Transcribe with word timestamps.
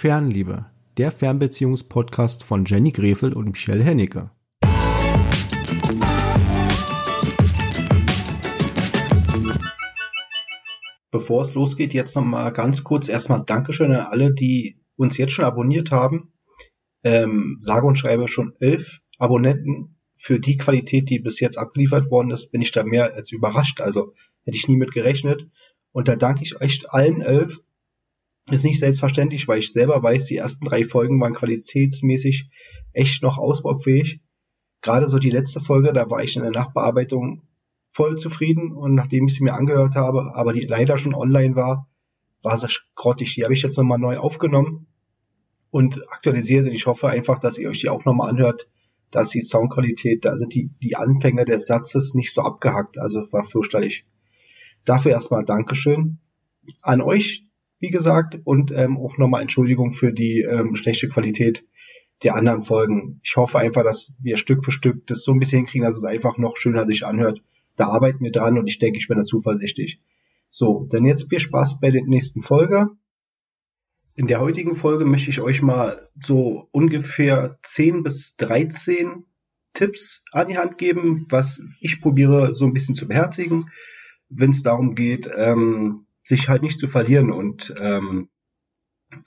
Fernliebe, 0.00 0.64
der 0.96 1.12
Fernbeziehungspodcast 1.12 2.42
von 2.42 2.64
Jenny 2.64 2.90
Grefel 2.90 3.34
und 3.34 3.50
Michelle 3.50 3.84
Hennecke. 3.84 4.30
Bevor 11.10 11.42
es 11.42 11.52
losgeht, 11.54 11.92
jetzt 11.92 12.16
noch 12.16 12.24
mal 12.24 12.48
ganz 12.48 12.82
kurz 12.82 13.10
erstmal 13.10 13.44
Dankeschön 13.44 13.92
an 13.92 14.06
alle, 14.06 14.32
die 14.32 14.80
uns 14.96 15.18
jetzt 15.18 15.32
schon 15.32 15.44
abonniert 15.44 15.90
haben. 15.90 16.32
Ähm, 17.04 17.58
sage 17.60 17.84
und 17.84 17.96
schreibe 17.96 18.26
schon 18.26 18.54
elf 18.58 19.02
Abonnenten. 19.18 19.96
Für 20.16 20.40
die 20.40 20.56
Qualität, 20.56 21.10
die 21.10 21.18
bis 21.18 21.40
jetzt 21.40 21.58
abgeliefert 21.58 22.10
worden 22.10 22.30
ist, 22.30 22.52
bin 22.52 22.62
ich 22.62 22.72
da 22.72 22.84
mehr 22.84 23.12
als 23.12 23.32
überrascht. 23.32 23.82
Also 23.82 24.14
hätte 24.44 24.56
ich 24.56 24.66
nie 24.66 24.76
mit 24.76 24.92
gerechnet. 24.92 25.46
Und 25.92 26.08
da 26.08 26.16
danke 26.16 26.42
ich 26.42 26.58
euch 26.58 26.90
allen 26.90 27.20
elf. 27.20 27.60
Ist 28.50 28.64
nicht 28.64 28.80
selbstverständlich, 28.80 29.46
weil 29.46 29.60
ich 29.60 29.72
selber 29.72 30.02
weiß, 30.02 30.26
die 30.26 30.36
ersten 30.36 30.64
drei 30.64 30.82
Folgen 30.82 31.20
waren 31.20 31.34
qualitätsmäßig 31.34 32.50
echt 32.92 33.22
noch 33.22 33.38
ausbaufähig. 33.38 34.20
Gerade 34.82 35.06
so 35.06 35.18
die 35.18 35.30
letzte 35.30 35.60
Folge, 35.60 35.92
da 35.92 36.10
war 36.10 36.22
ich 36.22 36.36
in 36.36 36.42
der 36.42 36.50
Nachbearbeitung 36.50 37.42
voll 37.92 38.16
zufrieden 38.16 38.72
und 38.72 38.94
nachdem 38.94 39.26
ich 39.26 39.34
sie 39.34 39.44
mir 39.44 39.54
angehört 39.54 39.94
habe, 39.94 40.34
aber 40.34 40.52
die 40.52 40.66
leider 40.66 40.98
schon 40.98 41.14
online 41.14 41.54
war, 41.54 41.88
war 42.42 42.56
sie 42.56 42.68
grottig. 42.94 43.34
Die 43.34 43.44
habe 43.44 43.52
ich 43.52 43.62
jetzt 43.62 43.76
nochmal 43.76 43.98
neu 43.98 44.18
aufgenommen 44.18 44.86
und 45.70 46.00
aktualisiert 46.12 46.66
und 46.66 46.72
ich 46.72 46.86
hoffe 46.86 47.08
einfach, 47.08 47.38
dass 47.38 47.58
ihr 47.58 47.68
euch 47.68 47.80
die 47.80 47.88
auch 47.88 48.04
nochmal 48.04 48.30
anhört, 48.30 48.68
dass 49.10 49.30
die 49.30 49.42
Soundqualität, 49.42 50.26
also 50.26 50.46
die, 50.46 50.70
die 50.82 50.96
Anfänge 50.96 51.44
des 51.44 51.66
Satzes 51.66 52.14
nicht 52.14 52.32
so 52.32 52.42
abgehackt, 52.42 52.98
also 52.98 53.20
war 53.32 53.44
fürchterlich. 53.44 54.06
Dafür 54.84 55.12
erstmal 55.12 55.44
Dankeschön 55.44 56.18
an 56.82 57.00
euch, 57.00 57.49
wie 57.80 57.90
gesagt, 57.90 58.38
und 58.44 58.70
ähm, 58.70 58.98
auch 58.98 59.18
nochmal 59.18 59.42
Entschuldigung 59.42 59.92
für 59.92 60.12
die 60.12 60.42
ähm, 60.42 60.76
schlechte 60.76 61.08
Qualität 61.08 61.66
der 62.22 62.34
anderen 62.34 62.62
Folgen. 62.62 63.20
Ich 63.22 63.36
hoffe 63.36 63.58
einfach, 63.58 63.82
dass 63.82 64.16
wir 64.22 64.36
Stück 64.36 64.64
für 64.64 64.70
Stück 64.70 65.06
das 65.06 65.24
so 65.24 65.32
ein 65.32 65.38
bisschen 65.38 65.60
hinkriegen, 65.60 65.86
dass 65.86 65.96
es 65.96 66.04
einfach 66.04 66.36
noch 66.36 66.58
schöner 66.58 66.84
sich 66.84 67.06
anhört. 67.06 67.42
Da 67.76 67.86
arbeiten 67.86 68.22
wir 68.22 68.30
dran 68.30 68.58
und 68.58 68.66
ich 68.66 68.78
denke, 68.78 68.98
ich 68.98 69.08
bin 69.08 69.16
da 69.16 69.22
zuversichtlich. 69.22 70.02
So, 70.50 70.86
dann 70.90 71.06
jetzt 71.06 71.30
viel 71.30 71.40
Spaß 71.40 71.80
bei 71.80 71.90
der 71.90 72.04
nächsten 72.04 72.42
Folge. 72.42 72.90
In 74.14 74.26
der 74.26 74.40
heutigen 74.40 74.76
Folge 74.76 75.06
möchte 75.06 75.30
ich 75.30 75.40
euch 75.40 75.62
mal 75.62 75.98
so 76.20 76.68
ungefähr 76.72 77.58
10 77.62 78.02
bis 78.02 78.36
13 78.36 79.24
Tipps 79.72 80.24
an 80.32 80.48
die 80.48 80.58
Hand 80.58 80.76
geben, 80.76 81.26
was 81.30 81.62
ich 81.80 82.02
probiere 82.02 82.54
so 82.54 82.66
ein 82.66 82.74
bisschen 82.74 82.94
zu 82.94 83.08
beherzigen, 83.08 83.70
wenn 84.28 84.50
es 84.50 84.62
darum 84.62 84.94
geht, 84.94 85.30
ähm, 85.34 86.06
sich 86.22 86.48
halt 86.48 86.62
nicht 86.62 86.78
zu 86.78 86.88
verlieren 86.88 87.32
und 87.32 87.74
ähm, 87.80 88.28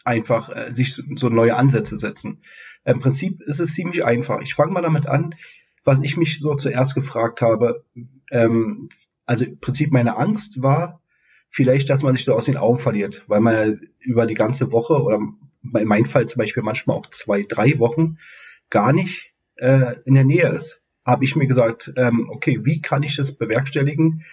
einfach 0.05 0.49
äh, 0.49 0.73
sich 0.73 0.93
so 0.93 1.29
neue 1.29 1.55
Ansätze 1.55 1.97
setzen. 1.97 2.41
Im 2.85 2.99
Prinzip 2.99 3.41
ist 3.41 3.59
es 3.59 3.73
ziemlich 3.73 4.05
einfach. 4.05 4.41
Ich 4.41 4.55
fange 4.55 4.71
mal 4.71 4.81
damit 4.81 5.07
an, 5.07 5.35
was 5.83 6.01
ich 6.01 6.17
mich 6.17 6.39
so 6.39 6.55
zuerst 6.55 6.95
gefragt 6.95 7.41
habe. 7.41 7.83
Ähm, 8.31 8.89
also 9.25 9.45
im 9.45 9.59
Prinzip 9.59 9.91
meine 9.91 10.17
Angst 10.17 10.61
war 10.61 11.01
vielleicht, 11.49 11.89
dass 11.89 12.03
man 12.03 12.15
sich 12.15 12.25
so 12.25 12.33
aus 12.33 12.45
den 12.45 12.57
Augen 12.57 12.79
verliert, 12.79 13.29
weil 13.29 13.39
man 13.39 13.81
über 13.99 14.25
die 14.25 14.33
ganze 14.33 14.71
Woche 14.71 15.01
oder 15.01 15.17
in 15.17 15.87
meinem 15.87 16.05
Fall 16.05 16.25
zum 16.25 16.39
Beispiel 16.39 16.63
manchmal 16.63 16.97
auch 16.97 17.05
zwei, 17.07 17.43
drei 17.43 17.79
Wochen 17.79 18.17
gar 18.69 18.91
nicht 18.91 19.33
äh, 19.55 19.95
in 20.05 20.15
der 20.15 20.25
Nähe 20.25 20.49
ist. 20.49 20.81
Habe 21.05 21.25
ich 21.25 21.35
mir 21.35 21.47
gesagt, 21.47 21.93
ähm, 21.95 22.29
okay, 22.29 22.59
wie 22.63 22.81
kann 22.81 23.03
ich 23.03 23.15
das 23.15 23.33
bewerkstelligen? 23.33 24.23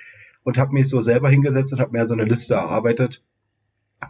Und 0.42 0.58
habe 0.58 0.72
mich 0.72 0.88
so 0.88 1.00
selber 1.00 1.28
hingesetzt 1.28 1.72
und 1.72 1.80
habe 1.80 1.92
mir 1.92 2.06
so 2.06 2.14
eine 2.14 2.24
Liste 2.24 2.54
erarbeitet, 2.54 3.22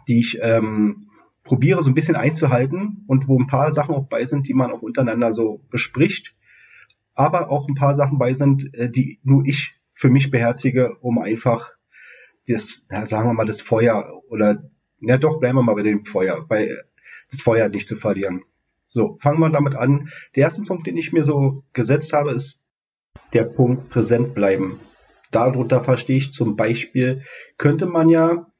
die 0.07 0.19
ich 0.19 0.39
ähm, 0.41 1.09
probiere 1.43 1.83
so 1.83 1.89
ein 1.89 1.93
bisschen 1.93 2.15
einzuhalten 2.15 3.03
und 3.07 3.27
wo 3.27 3.39
ein 3.39 3.47
paar 3.47 3.71
Sachen 3.71 3.95
auch 3.95 4.07
bei 4.07 4.25
sind, 4.25 4.47
die 4.47 4.53
man 4.53 4.71
auch 4.71 4.81
untereinander 4.81 5.33
so 5.33 5.61
bespricht, 5.69 6.35
aber 7.15 7.49
auch 7.49 7.67
ein 7.67 7.75
paar 7.75 7.95
Sachen 7.95 8.17
bei 8.17 8.33
sind, 8.33 8.73
äh, 8.75 8.89
die 8.89 9.19
nur 9.23 9.45
ich 9.45 9.81
für 9.93 10.09
mich 10.09 10.31
beherzige, 10.31 10.95
um 11.01 11.19
einfach 11.19 11.75
das, 12.47 12.85
ja, 12.89 13.05
sagen 13.05 13.29
wir 13.29 13.33
mal, 13.33 13.45
das 13.45 13.61
Feuer 13.61 14.21
oder, 14.29 14.63
ja 14.99 15.17
doch, 15.17 15.39
bleiben 15.39 15.57
wir 15.57 15.63
mal 15.63 15.75
bei 15.75 15.83
dem 15.83 16.05
Feuer, 16.05 16.45
bei 16.47 16.69
das 17.29 17.41
Feuer 17.41 17.69
nicht 17.69 17.87
zu 17.87 17.95
verlieren. 17.95 18.43
So, 18.85 19.17
fangen 19.21 19.39
wir 19.39 19.49
damit 19.49 19.75
an. 19.75 20.09
Der 20.35 20.43
erste 20.43 20.63
Punkt, 20.63 20.85
den 20.85 20.97
ich 20.97 21.13
mir 21.13 21.23
so 21.23 21.63
gesetzt 21.73 22.13
habe, 22.13 22.31
ist 22.31 22.65
der 23.33 23.43
Punkt 23.43 23.89
präsent 23.89 24.35
bleiben. 24.35 24.77
Darunter 25.31 25.79
verstehe 25.79 26.17
ich 26.17 26.33
zum 26.33 26.55
Beispiel, 26.55 27.23
könnte 27.57 27.85
man 27.85 28.09
ja 28.09 28.51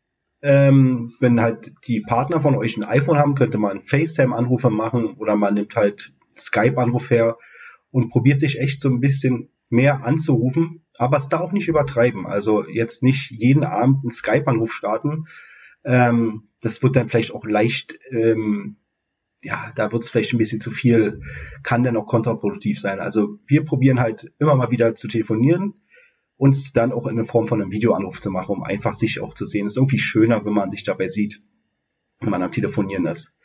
ähm, 0.41 1.13
wenn 1.19 1.39
halt 1.39 1.71
die 1.87 2.01
Partner 2.01 2.41
von 2.41 2.55
euch 2.55 2.77
ein 2.77 2.83
iPhone 2.83 3.19
haben, 3.19 3.35
könnte 3.35 3.57
man 3.57 3.83
FaceTime-Anrufe 3.83 4.69
machen 4.69 5.13
oder 5.17 5.35
man 5.35 5.53
nimmt 5.53 5.75
halt 5.75 6.13
Skype-Anruf 6.35 7.09
her 7.11 7.37
und 7.91 8.09
probiert 8.09 8.39
sich 8.39 8.59
echt 8.59 8.81
so 8.81 8.89
ein 8.89 9.01
bisschen 9.01 9.49
mehr 9.69 10.03
anzurufen, 10.03 10.83
aber 10.97 11.17
es 11.17 11.29
da 11.29 11.39
auch 11.39 11.51
nicht 11.51 11.67
übertreiben. 11.67 12.25
Also 12.25 12.67
jetzt 12.67 13.03
nicht 13.03 13.31
jeden 13.31 13.63
Abend 13.63 13.99
einen 14.03 14.11
Skype-Anruf 14.11 14.73
starten. 14.73 15.25
Ähm, 15.83 16.49
das 16.61 16.81
wird 16.83 16.95
dann 16.95 17.07
vielleicht 17.07 17.33
auch 17.33 17.45
leicht, 17.45 17.97
ähm, 18.11 18.77
ja, 19.41 19.71
da 19.75 19.91
wird 19.91 20.03
es 20.03 20.09
vielleicht 20.09 20.33
ein 20.33 20.37
bisschen 20.37 20.59
zu 20.59 20.71
viel, 20.71 21.21
kann 21.63 21.83
dann 21.83 21.97
auch 21.97 22.05
kontraproduktiv 22.05 22.79
sein. 22.79 22.99
Also 22.99 23.39
wir 23.47 23.63
probieren 23.63 23.99
halt 23.99 24.31
immer 24.39 24.55
mal 24.55 24.71
wieder 24.71 24.93
zu 24.93 25.07
telefonieren, 25.07 25.75
und 26.41 26.55
es 26.55 26.73
dann 26.73 26.91
auch 26.91 27.05
in 27.05 27.17
der 27.17 27.25
Form 27.25 27.45
von 27.45 27.61
einem 27.61 27.71
Videoanruf 27.71 28.19
zu 28.19 28.31
machen, 28.31 28.55
um 28.55 28.63
einfach 28.63 28.95
sich 28.95 29.19
auch 29.19 29.35
zu 29.35 29.45
sehen. 29.45 29.67
Es 29.67 29.73
ist 29.73 29.77
irgendwie 29.77 29.99
schöner, 29.99 30.43
wenn 30.43 30.53
man 30.53 30.71
sich 30.71 30.83
dabei 30.83 31.07
sieht, 31.07 31.39
wenn 32.19 32.31
man 32.31 32.41
am 32.41 32.49
Telefonieren 32.49 33.05
ist. 33.05 33.35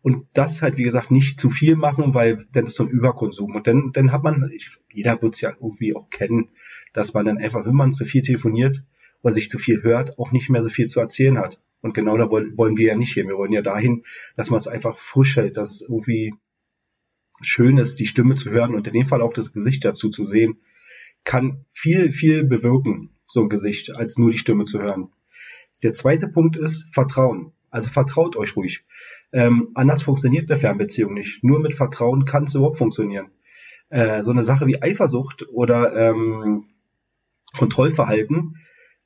Und 0.00 0.26
das 0.32 0.60
halt, 0.60 0.76
wie 0.76 0.82
gesagt, 0.82 1.12
nicht 1.12 1.38
zu 1.38 1.50
viel 1.50 1.76
machen, 1.76 2.16
weil 2.16 2.44
dann 2.50 2.66
ist 2.66 2.74
so 2.74 2.82
ein 2.82 2.88
Überkonsum. 2.88 3.54
Und 3.54 3.68
dann, 3.68 3.92
dann 3.92 4.10
hat 4.10 4.24
man, 4.24 4.50
jeder 4.92 5.22
wird 5.22 5.36
es 5.36 5.40
ja 5.40 5.50
irgendwie 5.50 5.94
auch 5.94 6.10
kennen, 6.10 6.48
dass 6.92 7.14
man 7.14 7.26
dann 7.26 7.38
einfach, 7.38 7.64
wenn 7.64 7.76
man 7.76 7.92
zu 7.92 8.04
viel 8.04 8.22
telefoniert 8.22 8.82
oder 9.22 9.32
sich 9.32 9.48
zu 9.48 9.58
viel 9.58 9.84
hört, 9.84 10.18
auch 10.18 10.32
nicht 10.32 10.50
mehr 10.50 10.64
so 10.64 10.68
viel 10.68 10.88
zu 10.88 10.98
erzählen 10.98 11.38
hat. 11.38 11.62
Und 11.80 11.94
genau 11.94 12.16
da 12.16 12.28
wollen, 12.28 12.58
wollen 12.58 12.76
wir 12.76 12.88
ja 12.88 12.96
nicht 12.96 13.12
hier. 13.12 13.24
Wir 13.24 13.36
wollen 13.36 13.52
ja 13.52 13.62
dahin, 13.62 14.02
dass 14.34 14.50
man 14.50 14.58
es 14.58 14.66
einfach 14.66 14.98
frisch 14.98 15.36
hält, 15.36 15.58
dass 15.58 15.70
es 15.70 15.82
irgendwie 15.82 16.34
schön 17.40 17.78
ist, 17.78 18.00
die 18.00 18.06
Stimme 18.06 18.34
zu 18.34 18.50
hören 18.50 18.74
und 18.74 18.88
in 18.88 18.94
dem 18.94 19.06
Fall 19.06 19.22
auch 19.22 19.32
das 19.32 19.52
Gesicht 19.52 19.84
dazu 19.84 20.10
zu 20.10 20.24
sehen 20.24 20.58
kann 21.24 21.64
viel, 21.70 22.12
viel 22.12 22.44
bewirken, 22.44 23.10
so 23.26 23.42
ein 23.42 23.48
Gesicht, 23.48 23.96
als 23.96 24.18
nur 24.18 24.30
die 24.30 24.38
Stimme 24.38 24.64
zu 24.64 24.80
hören. 24.80 25.12
Der 25.82 25.92
zweite 25.92 26.28
Punkt 26.28 26.56
ist 26.56 26.94
Vertrauen. 26.94 27.52
Also 27.70 27.88
vertraut 27.90 28.36
euch 28.36 28.54
ruhig. 28.54 28.84
Ähm, 29.32 29.70
anders 29.74 30.02
funktioniert 30.02 30.50
eine 30.50 30.60
Fernbeziehung 30.60 31.14
nicht. 31.14 31.42
Nur 31.42 31.58
mit 31.58 31.72
Vertrauen 31.72 32.26
kann 32.26 32.44
es 32.44 32.54
überhaupt 32.54 32.76
funktionieren. 32.76 33.30
Äh, 33.88 34.22
so 34.22 34.30
eine 34.30 34.42
Sache 34.42 34.66
wie 34.66 34.82
Eifersucht 34.82 35.48
oder 35.48 35.94
ähm, 35.96 36.66
Kontrollverhalten 37.56 38.56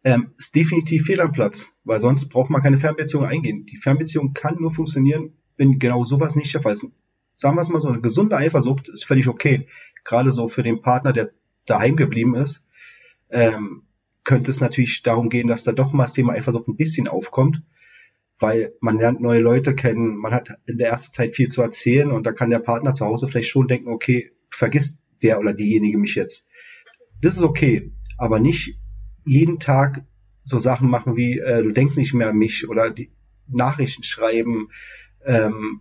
ähm, 0.05 0.33
ist 0.37 0.55
definitiv 0.55 1.05
fehl 1.05 1.21
am 1.21 1.33
Platz, 1.33 1.73
weil 1.85 2.01
sonst 2.01 2.29
braucht 2.29 2.51
man 2.51 2.63
keine 2.63 2.77
Fernbeziehung 2.77 3.25
eingehen. 3.25 3.67
Die 3.67 3.79
Fernbeziehung 3.79 4.35
kann 4.35 4.57
nur 4.59 4.73
funktionieren, 4.73 5.33
wenn 5.57 5.79
genau 5.79 6.05
sowas 6.05 6.37
nicht 6.37 6.53
der 6.53 6.63
Fall 6.63 6.75
ist. 6.75 6.87
Sagen 7.35 7.57
wir 7.57 7.63
es 7.63 7.69
mal 7.69 7.81
so, 7.81 7.89
eine 7.89 8.01
gesunde 8.01 8.37
Eifersucht 8.37 8.89
ist 8.89 9.05
völlig 9.05 9.29
okay. 9.29 9.67
Gerade 10.05 10.33
so 10.33 10.49
für 10.49 10.63
den 10.63 10.83
Partner, 10.83 11.13
der 11.13 11.31
daheim 11.67 11.97
geblieben 11.97 12.35
ist, 12.35 12.63
ähm, 13.31 13.83
könnte 14.25 14.51
es 14.51 14.61
natürlich 14.61 15.03
darum 15.03 15.29
gehen, 15.29 15.47
dass 15.47 15.65
da 15.65 15.73
doch 15.73 15.93
mal 15.93 16.05
das 16.05 16.15
Thema 16.15 16.33
Eifersucht 16.33 16.69
ein 16.69 16.77
bisschen 16.77 17.09
aufkommt, 17.09 17.63
weil 18.39 18.75
man 18.81 18.99
lernt 18.99 19.21
neue 19.21 19.41
Leute 19.41 19.75
kennen, 19.75 20.17
man 20.17 20.33
hat 20.33 20.51
in 20.67 20.79
der 20.79 20.89
ersten 20.89 21.13
Zeit 21.13 21.35
viel 21.35 21.49
zu 21.49 21.63
erzählen 21.63 22.11
und 22.11 22.27
da 22.27 22.33
kann 22.33 22.51
der 22.51 22.59
Partner 22.59 22.93
zu 22.93 23.07
Hause 23.07 23.29
vielleicht 23.29 23.49
schon 23.49 23.69
denken, 23.69 23.89
okay, 23.89 24.33
vergisst 24.49 25.13
der 25.23 25.39
oder 25.39 25.55
diejenige 25.55 25.99
mich 25.99 26.15
jetzt. 26.15 26.47
Das 27.21 27.37
ist 27.37 27.43
okay, 27.43 27.93
aber 28.19 28.39
nicht 28.39 28.79
jeden 29.25 29.59
Tag 29.59 30.05
so 30.43 30.59
Sachen 30.59 30.91
machen 30.91 31.17
wie, 31.17 31.39
äh, 31.39 31.63
du 31.63 31.73
denkst 31.73 31.97
nicht 31.97 32.15
mehr 32.15 32.29
an 32.29 32.37
mich 32.37 32.69
oder 32.69 32.91
die 32.91 33.11
Nachrichten 33.49 34.03
schreiben, 34.03 34.69
ähm, 35.25 35.81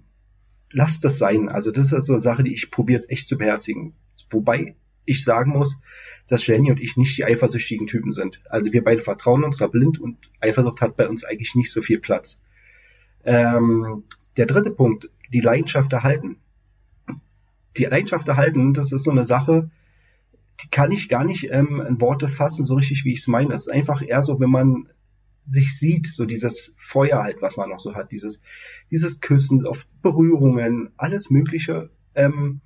lass 0.72 1.00
das 1.00 1.18
sein. 1.18 1.50
Also 1.50 1.72
das 1.72 1.92
ist 1.92 2.06
so 2.06 2.14
eine 2.14 2.20
Sache, 2.20 2.44
die 2.44 2.54
ich 2.54 2.72
probiere 2.72 3.08
echt 3.10 3.28
zu 3.28 3.38
beherzigen. 3.38 3.96
Wobei 4.30 4.76
ich 5.06 5.24
sagen 5.24 5.52
muss, 5.52 5.78
dass 6.28 6.46
Jenny 6.48 6.72
und 6.72 6.80
ich 6.80 6.98
nicht 6.98 7.18
die 7.18 7.26
eifersüchtigen 7.26 7.88
Typen 7.88 8.12
sind. 8.12 8.42
Also 8.50 8.74
wir 8.74 8.84
beide 8.84 9.02
vertrauen 9.02 9.44
uns 9.44 9.58
da 9.58 9.68
blind 9.68 10.00
und 10.00 10.18
Eifersucht 10.40 10.82
hat 10.82 10.98
bei 10.98 11.08
uns 11.08 11.24
eigentlich 11.24 11.56
nicht 11.56 11.72
so 11.72 11.82
viel 11.82 12.00
Platz. 12.00 12.42
Ähm, 13.24 14.04
der 14.38 14.46
dritte 14.46 14.72
Punkt, 14.72 15.10
die 15.32 15.42
Leidenschaft 15.42 15.94
erhalten. 15.94 16.38
Die 17.78 17.86
Leidenschaft 17.86 18.28
erhalten, 18.28 18.74
das 18.74 18.92
ist 18.92 19.04
so 19.04 19.12
eine 19.12 19.26
Sache, 19.26 19.70
die 20.64 20.70
kann 20.70 20.92
ich 20.92 21.10
gar 21.10 21.26
nicht 21.26 21.52
ähm, 21.52 21.82
in 21.82 22.00
Worte 22.00 22.28
fassen, 22.28 22.66
so 22.66 22.76
richtig 22.76 23.06
wie 23.06 23.12
ich 23.12 23.20
es 23.20 23.28
meine. 23.28 23.54
Es 23.54 23.64
ist 23.64 23.74
einfach 23.74 24.02
eher 24.02 24.24
so, 24.24 24.40
wenn 24.40 24.50
man 24.50 24.88
sich 25.44 25.78
sieht, 25.78 26.08
so 26.08 26.26
dieses 26.26 26.74
Feuer 26.78 27.22
halt, 27.22 27.42
was 27.42 27.58
man 27.58 27.70
noch 27.70 27.80
so 27.80 27.94
hat, 27.94 28.12
dieses, 28.12 28.40
dieses 28.90 29.20
Küssen, 29.20 29.66
auf 29.66 29.88
Berührungen, 30.02 30.90
alles 30.98 31.30
Mögliche. 31.30 31.90
Ähm, 32.16 32.62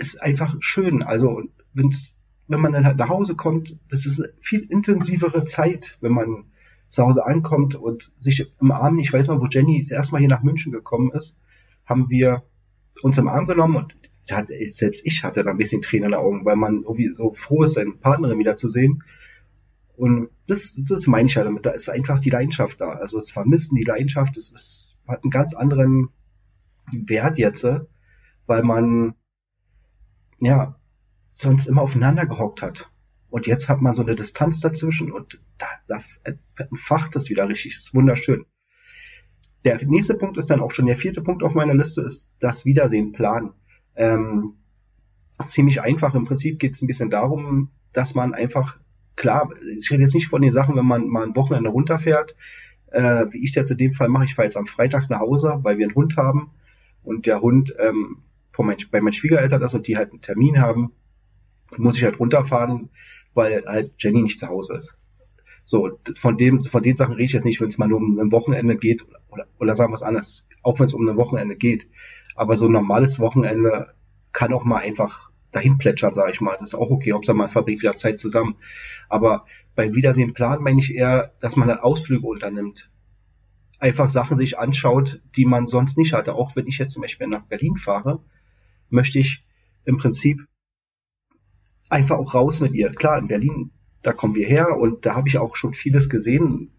ist 0.00 0.22
einfach 0.22 0.56
schön. 0.60 1.02
Also 1.02 1.42
wenn's, 1.72 2.16
wenn 2.48 2.60
man 2.60 2.72
dann 2.72 2.86
halt 2.86 2.98
nach 2.98 3.08
Hause 3.08 3.36
kommt, 3.36 3.78
das 3.88 4.06
ist 4.06 4.20
eine 4.20 4.32
viel 4.40 4.60
intensivere 4.62 5.44
Zeit, 5.44 5.98
wenn 6.00 6.12
man 6.12 6.44
zu 6.88 7.04
Hause 7.04 7.24
ankommt 7.24 7.76
und 7.76 8.12
sich 8.18 8.52
im 8.60 8.72
Arm, 8.72 8.98
ich 8.98 9.12
weiß 9.12 9.28
noch, 9.28 9.40
wo 9.40 9.46
Jenny 9.46 9.80
das 9.80 9.92
erste 9.92 10.12
Mal 10.12 10.18
hier 10.18 10.28
nach 10.28 10.42
München 10.42 10.72
gekommen 10.72 11.12
ist, 11.12 11.36
haben 11.84 12.08
wir 12.08 12.42
uns 13.02 13.18
im 13.18 13.28
Arm 13.28 13.46
genommen 13.46 13.76
und 13.76 13.96
hat, 14.32 14.48
selbst 14.48 15.06
ich 15.06 15.24
hatte 15.24 15.44
da 15.44 15.50
ein 15.50 15.56
bisschen 15.56 15.82
Tränen 15.82 16.06
in 16.06 16.10
den 16.12 16.20
Augen, 16.20 16.44
weil 16.44 16.56
man 16.56 16.82
irgendwie 16.82 17.14
so 17.14 17.32
froh 17.32 17.62
ist, 17.62 17.74
seine 17.74 17.92
Partnerin 17.92 18.38
wieder 18.38 18.56
zu 18.56 18.68
sehen. 18.68 19.02
Und 19.96 20.30
das, 20.46 20.78
das 20.88 21.06
meine 21.06 21.26
ich 21.26 21.34
ja 21.34 21.44
damit. 21.44 21.66
Da 21.66 21.70
ist 21.70 21.88
einfach 21.88 22.20
die 22.20 22.30
Leidenschaft 22.30 22.80
da. 22.80 22.88
Also 22.88 23.18
das 23.18 23.32
Vermissen, 23.32 23.76
die 23.76 23.84
Leidenschaft, 23.84 24.36
das 24.36 24.50
ist, 24.50 24.96
hat 25.06 25.22
einen 25.22 25.30
ganz 25.30 25.54
anderen 25.54 26.08
Wert 26.92 27.38
jetzt, 27.38 27.66
weil 28.46 28.62
man 28.62 29.14
ja 30.40 30.76
sonst 31.26 31.66
immer 31.66 31.82
aufeinander 31.82 32.26
gehockt 32.26 32.62
hat. 32.62 32.90
Und 33.30 33.46
jetzt 33.46 33.68
hat 33.68 33.80
man 33.80 33.94
so 33.94 34.02
eine 34.02 34.16
Distanz 34.16 34.60
dazwischen 34.60 35.12
und 35.12 35.40
da, 35.58 35.66
da 35.86 36.00
entfacht 36.56 37.14
es 37.14 37.30
wieder 37.30 37.48
richtig. 37.48 37.76
Ist 37.76 37.94
wunderschön. 37.94 38.44
Der 39.64 39.78
nächste 39.86 40.14
Punkt 40.14 40.36
ist 40.38 40.50
dann 40.50 40.60
auch 40.60 40.72
schon 40.72 40.86
der 40.86 40.96
vierte 40.96 41.22
Punkt 41.22 41.42
auf 41.42 41.54
meiner 41.54 41.74
Liste, 41.74 42.00
ist 42.00 42.32
das 42.40 42.64
Wiedersehen 42.64 43.12
planen. 43.12 43.52
Ähm, 43.94 44.54
ziemlich 45.40 45.82
einfach. 45.82 46.14
Im 46.14 46.24
Prinzip 46.24 46.58
geht 46.58 46.72
es 46.72 46.82
ein 46.82 46.86
bisschen 46.86 47.10
darum, 47.10 47.70
dass 47.92 48.14
man 48.14 48.34
einfach, 48.34 48.78
klar, 49.16 49.50
ich 49.76 49.90
rede 49.90 50.02
jetzt 50.02 50.14
nicht 50.14 50.28
von 50.28 50.42
den 50.42 50.52
Sachen, 50.52 50.76
wenn 50.76 50.86
man 50.86 51.06
mal 51.08 51.24
ein 51.24 51.36
Wochenende 51.36 51.70
runterfährt, 51.70 52.34
äh, 52.90 53.26
wie 53.30 53.42
ich 53.42 53.50
es 53.50 53.54
jetzt 53.54 53.70
in 53.70 53.78
dem 53.78 53.92
Fall 53.92 54.08
mache, 54.08 54.24
ich 54.24 54.34
fahre 54.34 54.46
jetzt 54.46 54.56
am 54.56 54.66
Freitag 54.66 55.08
nach 55.08 55.20
Hause, 55.20 55.60
weil 55.62 55.78
wir 55.78 55.86
einen 55.86 55.94
Hund 55.94 56.16
haben 56.16 56.50
und 57.02 57.26
der 57.26 57.40
Hund 57.40 57.74
ähm, 57.78 58.22
von 58.52 58.66
mein, 58.66 58.76
bei 58.90 59.00
meinen 59.00 59.12
Schwiegereltern 59.12 59.62
ist 59.62 59.74
und 59.74 59.86
die 59.86 59.96
halt 59.96 60.10
einen 60.10 60.20
Termin 60.20 60.60
haben, 60.60 60.92
muss 61.76 61.98
ich 61.98 62.04
halt 62.04 62.18
runterfahren, 62.18 62.90
weil 63.34 63.64
halt 63.66 63.92
Jenny 63.98 64.22
nicht 64.22 64.38
zu 64.38 64.48
Hause 64.48 64.76
ist. 64.76 64.98
So, 65.64 65.90
von 66.16 66.36
dem, 66.36 66.60
von 66.60 66.82
den 66.82 66.96
Sachen 66.96 67.12
rede 67.12 67.24
ich 67.24 67.32
jetzt 67.32 67.44
nicht, 67.44 67.60
wenn 67.60 67.68
es 67.68 67.78
mal 67.78 67.88
nur 67.88 67.98
um 67.98 68.18
ein 68.18 68.32
Wochenende 68.32 68.76
geht 68.76 69.06
oder, 69.30 69.46
oder 69.58 69.74
sagen 69.74 69.92
wir 69.92 69.94
es 69.94 70.02
anders, 70.02 70.48
auch 70.62 70.78
wenn 70.80 70.86
es 70.86 70.94
um 70.94 71.08
ein 71.08 71.16
Wochenende 71.16 71.56
geht. 71.56 71.88
Aber 72.34 72.56
so 72.56 72.66
ein 72.66 72.72
normales 72.72 73.20
Wochenende 73.20 73.94
kann 74.32 74.52
auch 74.52 74.64
mal 74.64 74.78
einfach 74.78 75.30
dahin 75.50 75.78
plätschern, 75.78 76.14
sage 76.14 76.32
ich 76.32 76.40
mal. 76.40 76.56
Das 76.58 76.68
ist 76.68 76.74
auch 76.74 76.90
okay, 76.90 77.12
Hauptsache 77.12 77.36
man 77.36 77.48
verbringt 77.48 77.82
wieder 77.82 77.96
Zeit 77.96 78.18
zusammen. 78.18 78.56
Aber 79.08 79.44
beim 79.74 79.94
Wiedersehen 79.94 80.34
planen 80.34 80.62
meine 80.62 80.80
ich 80.80 80.94
eher, 80.94 81.32
dass 81.40 81.56
man 81.56 81.68
halt 81.68 81.80
Ausflüge 81.80 82.26
unternimmt. 82.26 82.90
Einfach 83.78 84.08
Sachen 84.08 84.36
sich 84.36 84.58
anschaut, 84.58 85.22
die 85.36 85.46
man 85.46 85.66
sonst 85.66 85.98
nicht 85.98 86.12
hatte. 86.12 86.34
Auch 86.34 86.54
wenn 86.56 86.66
ich 86.66 86.78
jetzt 86.78 86.92
zum 86.94 87.02
Beispiel 87.02 87.26
nach 87.26 87.42
Berlin 87.42 87.76
fahre, 87.76 88.20
möchte 88.90 89.18
ich 89.18 89.44
im 89.84 89.96
Prinzip 89.96 90.46
einfach 91.88 92.18
auch 92.18 92.34
raus 92.34 92.60
mit 92.60 92.72
ihr. 92.72 92.90
Klar, 92.90 93.18
in 93.18 93.28
Berlin, 93.28 93.70
da 94.02 94.12
kommen 94.12 94.34
wir 94.34 94.46
her 94.46 94.78
und 94.78 95.04
da 95.04 95.14
habe 95.14 95.28
ich 95.28 95.38
auch 95.38 95.56
schon 95.56 95.74
vieles 95.74 96.08
gesehen. 96.08 96.70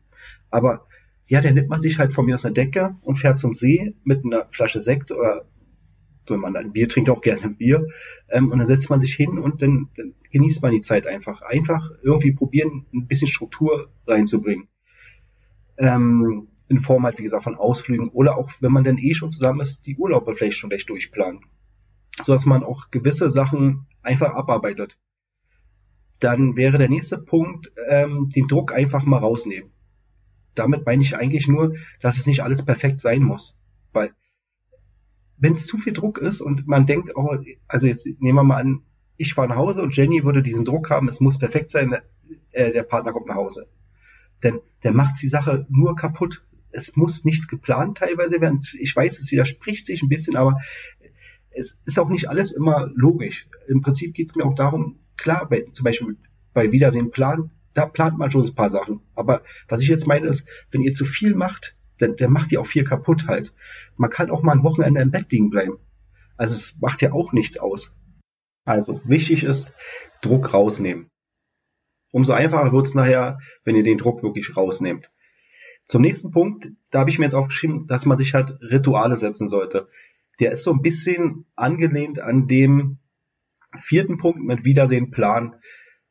Aber 0.49 0.87
ja, 1.27 1.41
dann 1.41 1.53
nimmt 1.53 1.69
man 1.69 1.81
sich 1.81 1.99
halt 1.99 2.13
von 2.13 2.25
mir 2.25 2.35
aus 2.35 2.45
eine 2.45 2.53
Decke 2.53 2.95
und 3.01 3.17
fährt 3.17 3.37
zum 3.37 3.53
See 3.53 3.95
mit 4.03 4.25
einer 4.25 4.47
Flasche 4.49 4.81
Sekt 4.81 5.11
oder 5.11 5.45
wenn 6.27 6.39
man 6.39 6.55
ein 6.55 6.71
Bier 6.71 6.87
trinkt, 6.87 7.09
auch 7.09 7.21
gerne 7.21 7.43
ein 7.43 7.57
Bier. 7.57 7.87
Ähm, 8.29 8.51
und 8.51 8.57
dann 8.59 8.67
setzt 8.67 8.89
man 8.89 9.01
sich 9.01 9.13
hin 9.13 9.37
und 9.37 9.61
dann, 9.61 9.89
dann 9.95 10.13
genießt 10.31 10.61
man 10.61 10.71
die 10.71 10.81
Zeit 10.81 11.07
einfach. 11.07 11.41
Einfach 11.41 11.91
irgendwie 12.01 12.31
probieren, 12.31 12.85
ein 12.93 13.07
bisschen 13.07 13.27
Struktur 13.27 13.91
reinzubringen. 14.07 14.69
Ähm, 15.77 16.47
in 16.69 16.79
Form 16.79 17.03
halt, 17.03 17.17
wie 17.17 17.23
gesagt, 17.23 17.43
von 17.43 17.55
Ausflügen 17.55 18.09
oder 18.09 18.37
auch, 18.37 18.49
wenn 18.61 18.71
man 18.71 18.85
dann 18.85 18.97
eh 18.97 19.13
schon 19.13 19.31
zusammen 19.31 19.59
ist, 19.59 19.87
die 19.87 19.97
Urlaube 19.97 20.33
vielleicht 20.35 20.57
schon 20.57 20.71
recht 20.71 20.89
durchplanen 20.89 21.41
so 22.25 22.33
dass 22.33 22.45
man 22.45 22.63
auch 22.63 22.91
gewisse 22.91 23.29
Sachen 23.29 23.87
einfach 24.01 24.33
abarbeitet. 24.35 24.99
Dann 26.19 26.55
wäre 26.55 26.77
der 26.77 26.89
nächste 26.89 27.17
Punkt, 27.17 27.71
ähm, 27.89 28.29
den 28.29 28.47
Druck 28.47 28.73
einfach 28.73 29.05
mal 29.05 29.19
rausnehmen. 29.19 29.71
Damit 30.53 30.85
meine 30.85 31.01
ich 31.01 31.17
eigentlich 31.17 31.47
nur, 31.47 31.73
dass 32.01 32.17
es 32.17 32.27
nicht 32.27 32.43
alles 32.43 32.63
perfekt 32.63 32.99
sein 32.99 33.23
muss. 33.23 33.55
Weil 33.93 34.11
wenn 35.37 35.53
es 35.53 35.65
zu 35.65 35.77
viel 35.77 35.93
Druck 35.93 36.19
ist 36.19 36.41
und 36.41 36.67
man 36.67 36.85
denkt, 36.85 37.15
oh, 37.15 37.37
also 37.67 37.87
jetzt 37.87 38.05
nehmen 38.05 38.35
wir 38.35 38.43
mal 38.43 38.59
an, 38.59 38.83
ich 39.17 39.33
fahre 39.33 39.49
nach 39.49 39.55
Hause 39.55 39.81
und 39.81 39.95
Jenny 39.95 40.23
würde 40.23 40.41
diesen 40.41 40.65
Druck 40.65 40.89
haben, 40.89 41.07
es 41.07 41.19
muss 41.19 41.39
perfekt 41.39 41.69
sein, 41.69 41.95
äh, 42.51 42.71
der 42.71 42.83
Partner 42.83 43.13
kommt 43.13 43.27
nach 43.27 43.35
Hause. 43.35 43.67
Denn 44.43 44.59
der 44.83 44.93
macht 44.93 45.21
die 45.21 45.27
Sache 45.27 45.65
nur 45.69 45.95
kaputt. 45.95 46.43
Es 46.71 46.95
muss 46.95 47.25
nichts 47.25 47.47
geplant 47.47 47.97
teilweise 47.97 48.41
werden. 48.41 48.59
Ich 48.79 48.95
weiß, 48.95 49.19
es 49.19 49.31
widerspricht 49.31 49.85
sich 49.85 50.01
ein 50.01 50.09
bisschen, 50.09 50.37
aber 50.37 50.57
es 51.51 51.79
ist 51.85 51.99
auch 51.99 52.09
nicht 52.09 52.29
alles 52.29 52.51
immer 52.51 52.89
logisch. 52.93 53.47
Im 53.67 53.81
Prinzip 53.81 54.13
geht 54.13 54.29
es 54.29 54.35
mir 54.35 54.45
auch 54.45 54.55
darum, 54.55 54.99
klar, 55.17 55.47
bei, 55.49 55.65
zum 55.71 55.83
Beispiel 55.83 56.17
bei 56.53 56.71
Wiedersehen 56.71 57.11
Plan, 57.11 57.51
da 57.73 57.85
plant 57.85 58.17
man 58.17 58.31
schon 58.31 58.43
ein 58.43 58.55
paar 58.55 58.69
Sachen. 58.69 59.01
Aber 59.15 59.41
was 59.67 59.81
ich 59.81 59.87
jetzt 59.87 60.07
meine 60.07 60.27
ist, 60.27 60.67
wenn 60.71 60.81
ihr 60.81 60.93
zu 60.93 61.05
viel 61.05 61.35
macht, 61.35 61.77
dann, 61.97 62.15
dann 62.15 62.31
macht 62.31 62.51
ihr 62.51 62.59
auch 62.59 62.65
viel 62.65 62.83
kaputt 62.83 63.27
halt. 63.27 63.53
Man 63.95 64.09
kann 64.09 64.31
auch 64.31 64.43
mal 64.43 64.53
ein 64.53 64.63
Wochenende 64.63 65.01
im 65.01 65.11
Bett 65.11 65.31
liegen 65.31 65.49
bleiben. 65.49 65.77
Also 66.37 66.55
es 66.55 66.79
macht 66.81 67.01
ja 67.01 67.11
auch 67.11 67.33
nichts 67.33 67.57
aus. 67.59 67.95
Also 68.65 69.01
wichtig 69.05 69.43
ist, 69.43 69.75
Druck 70.21 70.53
rausnehmen. 70.53 71.07
Umso 72.11 72.33
einfacher 72.33 72.71
wird's 72.71 72.93
nachher, 72.93 73.39
wenn 73.63 73.75
ihr 73.75 73.83
den 73.83 73.97
Druck 73.97 74.23
wirklich 74.23 74.55
rausnehmt. 74.57 75.11
Zum 75.85 76.01
nächsten 76.01 76.31
Punkt, 76.31 76.69
da 76.89 76.99
habe 76.99 77.09
ich 77.09 77.19
mir 77.19 77.25
jetzt 77.25 77.35
aufgeschrieben, 77.35 77.87
dass 77.87 78.05
man 78.05 78.17
sich 78.17 78.33
halt 78.33 78.57
Rituale 78.61 79.17
setzen 79.17 79.47
sollte 79.47 79.87
der 80.41 80.51
ist 80.51 80.63
so 80.63 80.73
ein 80.73 80.81
bisschen 80.81 81.45
angelehnt 81.55 82.19
an 82.19 82.47
dem 82.47 82.97
vierten 83.77 84.17
Punkt 84.17 84.41
mit 84.41 84.65
Wiedersehen, 84.65 85.11
Plan. 85.11 85.55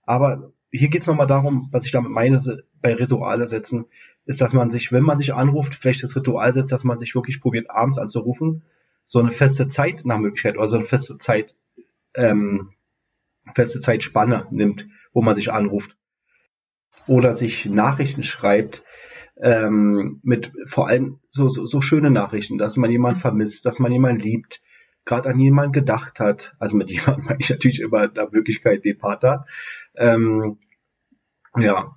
Aber 0.04 0.52
hier 0.70 0.88
geht 0.88 1.02
es 1.02 1.08
nochmal 1.08 1.26
darum, 1.26 1.68
was 1.72 1.84
ich 1.84 1.92
damit 1.92 2.12
meine, 2.12 2.38
bei 2.80 2.94
Rituale 2.94 3.46
setzen, 3.46 3.86
ist, 4.24 4.40
dass 4.40 4.52
man 4.52 4.70
sich, 4.70 4.92
wenn 4.92 5.02
man 5.02 5.18
sich 5.18 5.34
anruft, 5.34 5.74
vielleicht 5.74 6.02
das 6.02 6.16
Ritual 6.16 6.54
setzt, 6.54 6.72
dass 6.72 6.84
man 6.84 6.98
sich 6.98 7.14
wirklich 7.14 7.40
probiert, 7.40 7.68
abends 7.68 7.98
anzurufen, 7.98 8.62
so 9.04 9.18
eine 9.18 9.32
feste 9.32 9.66
Zeit 9.66 10.02
nach 10.04 10.18
Möglichkeit, 10.18 10.56
oder 10.56 10.68
so 10.68 10.76
eine 10.76 10.86
feste 10.86 11.18
Zeit, 11.18 11.56
ähm, 12.14 12.70
feste 13.54 13.80
Zeitspanne 13.80 14.46
nimmt, 14.50 14.88
wo 15.12 15.22
man 15.22 15.34
sich 15.34 15.52
anruft. 15.52 15.96
Oder 17.06 17.34
sich 17.34 17.66
Nachrichten 17.66 18.22
schreibt, 18.22 18.84
ähm, 19.36 20.20
mit 20.22 20.52
vor 20.64 20.88
allem 20.88 21.18
so, 21.30 21.48
so, 21.48 21.66
so 21.66 21.80
schöne 21.80 22.10
Nachrichten, 22.10 22.58
dass 22.58 22.76
man 22.76 22.90
jemanden 22.90 23.18
mhm. 23.18 23.22
vermisst, 23.22 23.66
dass 23.66 23.78
man 23.78 23.92
jemanden 23.92 24.20
liebt, 24.20 24.60
gerade 25.04 25.28
an 25.28 25.38
jemanden 25.38 25.72
gedacht 25.72 26.20
hat. 26.20 26.54
Also 26.58 26.76
mit 26.76 26.90
jemandem 26.90 27.24
meine 27.24 27.40
ich 27.40 27.50
natürlich 27.50 27.80
immer 27.80 28.08
der 28.08 28.28
Möglichkeit 28.30 28.84
den 28.84 28.98
Partner. 28.98 29.44
Ähm, 29.96 30.58
ja. 31.56 31.96